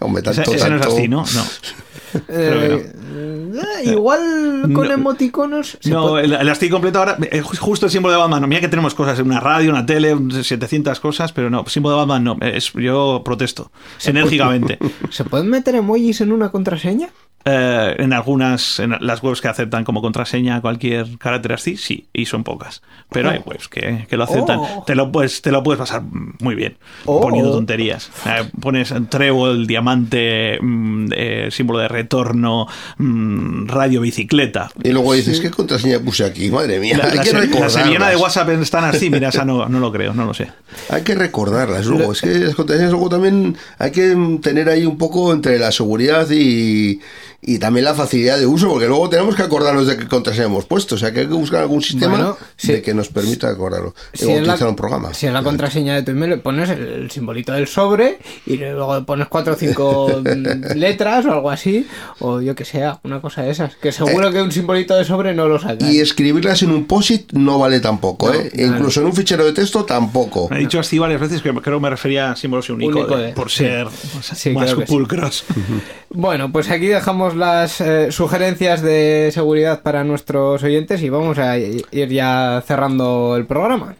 [0.00, 1.24] Hombre, ese, tanto, ese no es así, ¿no?
[1.34, 1.44] No.
[2.28, 4.92] Eh, eh, igual con No.
[4.94, 5.78] emoticonos.
[5.84, 8.40] No, puede- el, el así completo ahora, eh, ju- justo el símbolo de Batman.
[8.42, 12.00] No, mira que tenemos cosas, una radio, una tele, 700 cosas, pero no, símbolo de
[12.00, 12.36] Batman no.
[12.40, 13.70] Es, yo protesto
[14.04, 14.78] enérgicamente.
[15.10, 17.08] ¿Se pueden meter emojis en una contraseña?
[17.44, 22.26] Eh, en algunas, en las webs que aceptan como contraseña cualquier carácter así, sí, y
[22.26, 22.82] son pocas.
[23.10, 24.58] Pero hay webs que, que lo aceptan.
[24.60, 24.84] Oh.
[24.86, 26.02] Te, lo puedes, te lo puedes pasar
[26.40, 27.20] muy bien Oh.
[27.20, 28.10] poniendo tonterías.
[28.26, 32.66] Eh, pones trébol, diamante, mm, eh, símbolo de retorno,
[32.98, 34.70] mm, radio, bicicleta.
[34.82, 36.50] Y luego dices, ¿qué contraseña puse aquí?
[36.50, 37.72] Madre mía, La, hay la que se- la recordarlas.
[37.72, 40.48] sevillana de WhatsApp están así, mira, esa no, no lo creo, no lo sé.
[40.90, 42.12] Hay que recordarlas luego.
[42.12, 46.28] Es que las contraseñas luego también hay que tener ahí un poco entre la seguridad
[46.30, 47.00] y,
[47.44, 50.64] y también la facilidad de uso, porque luego tenemos que acordarnos de qué contraseña hemos
[50.64, 50.94] puesto.
[50.94, 52.72] O sea, que hay que buscar algún sistema Bueno, sí.
[52.72, 53.94] de que nos permita acordarlo.
[54.14, 55.12] Si o es la- utilizar un programa.
[55.12, 59.04] Si es la contraseña de tu email, pones el, el simbolito del sobre y luego
[59.04, 60.22] pones cuatro o cinco
[60.76, 61.86] letras o algo así,
[62.20, 63.74] o yo que sea, una cosa de esas.
[63.76, 65.90] Que seguro que un simbolito de sobre no lo saca.
[65.90, 68.50] Y escribirlas en un POSIT no vale tampoco, No, ¿eh?
[68.54, 70.48] Incluso en un fichero de texto tampoco.
[70.48, 73.50] Me he dicho así varias veces que creo que me refería a símbolos Unicode, por
[73.50, 73.88] ser
[74.34, 74.76] Sí, más sí.
[74.86, 75.44] pulcros.
[76.10, 81.58] Bueno, pues aquí dejamos las eh, sugerencias de seguridad para nuestros oyentes y vamos a
[81.58, 83.94] ir ya cerrando el programa.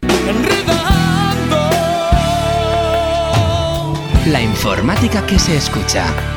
[4.27, 6.32] La informática que se escucha.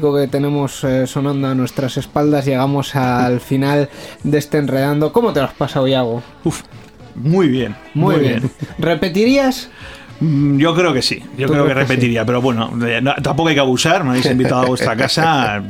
[0.00, 3.88] Villancico que tenemos eh, sonando a nuestras espaldas, llegamos al final
[4.22, 5.12] de este enredando.
[5.12, 6.22] ¿Cómo te lo has pasado, Iago?
[6.44, 6.62] Uf,
[7.14, 7.74] muy bien.
[7.94, 8.50] Muy, bien.
[8.78, 9.68] ¿Repetirías?
[10.20, 13.48] Mm, Yo creo que sí, yo ¿Tú creo que repetiría, pero bueno, eh, no- tampoco
[13.50, 15.62] hay que abusar, me habéis invitado a vuestra casa,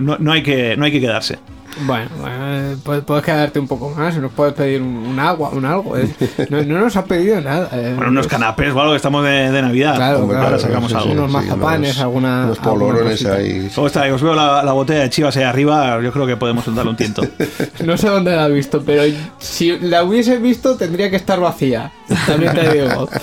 [0.00, 1.38] no hay que, no hay que quedarse.
[1.86, 5.50] Bueno, bueno, eh, puedes, puedes quedarte un poco más, nos puedes pedir un, un agua,
[5.50, 5.96] un algo.
[5.96, 6.08] eh.
[6.48, 7.68] No, no nos ha pedido nada.
[7.72, 7.92] eh.
[7.96, 9.96] Bueno, unos canapés o algo que estamos de, de Navidad.
[9.96, 11.12] Claro, Hombre, claro, ahora sacamos sí, sí, algo.
[11.12, 13.70] unos mazapanes, unos- alguna- Unos polvorones ahí.
[13.74, 14.02] ¿Cómo está?
[14.14, 16.96] Os veo la, la botella de chivas ahí arriba, yo creo que podemos darle un
[16.96, 17.22] tiento.
[17.84, 19.02] No sé dónde la he visto, pero
[19.38, 21.90] si la hubiese visto tendría que estar vacía.
[22.26, 23.08] También te digo.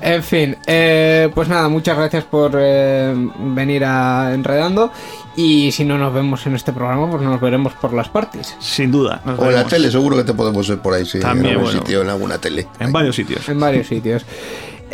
[0.00, 4.92] En fin, eh, pues nada, muchas gracias por eh, venir a Enredando.
[5.36, 8.56] Y si no nos vemos en este programa, pues nos veremos por las parties.
[8.60, 9.20] Sin duda.
[9.24, 11.20] nos O en la tele, seguro que te podemos ver por ahí, sí.
[11.20, 11.80] También, en algún bueno.
[11.80, 12.68] sitio, en alguna tele.
[12.78, 13.48] En varios sitios.
[13.48, 14.24] En varios sitios.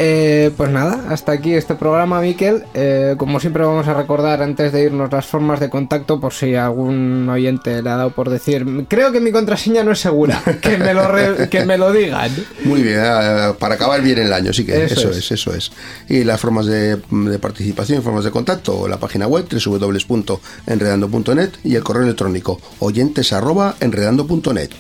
[0.03, 2.65] Eh, pues nada, hasta aquí este programa, Miquel.
[2.73, 6.55] Eh, como siempre vamos a recordar antes de irnos las formas de contacto por si
[6.55, 10.79] algún oyente le ha dado por decir, creo que mi contraseña no es segura, que
[10.79, 12.31] me lo, re- que me lo digan.
[12.65, 15.19] Muy bien, ah, para acabar bien el año, sí que Eso eso, es.
[15.19, 15.33] es.
[15.33, 15.71] eso es.
[16.09, 21.83] Y las formas de, de participación, formas de contacto, la página web www.enredando.net y el
[21.85, 24.71] correo electrónico oyentes arroba enredando.net.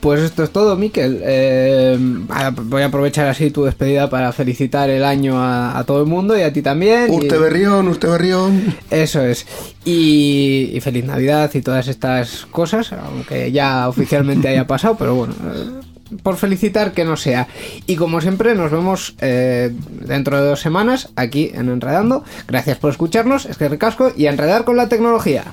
[0.00, 1.20] Pues esto es todo, Miquel.
[1.22, 1.98] Eh,
[2.64, 6.38] voy a aprovechar así tu despedida para felicitar el año a, a todo el mundo
[6.38, 7.12] y a ti también.
[7.12, 8.74] y- Urte Berrión, Urte Berrión.
[8.90, 9.46] Eso es.
[9.84, 15.34] Y, y feliz Navidad y todas estas cosas, aunque ya oficialmente haya pasado, pero bueno,
[15.54, 17.46] eh, por felicitar que no sea.
[17.86, 19.70] Y como siempre, nos vemos eh,
[20.06, 22.24] dentro de dos semanas aquí en Enredando.
[22.48, 25.44] Gracias por escucharnos, es que recasco y a enredar con la tecnología.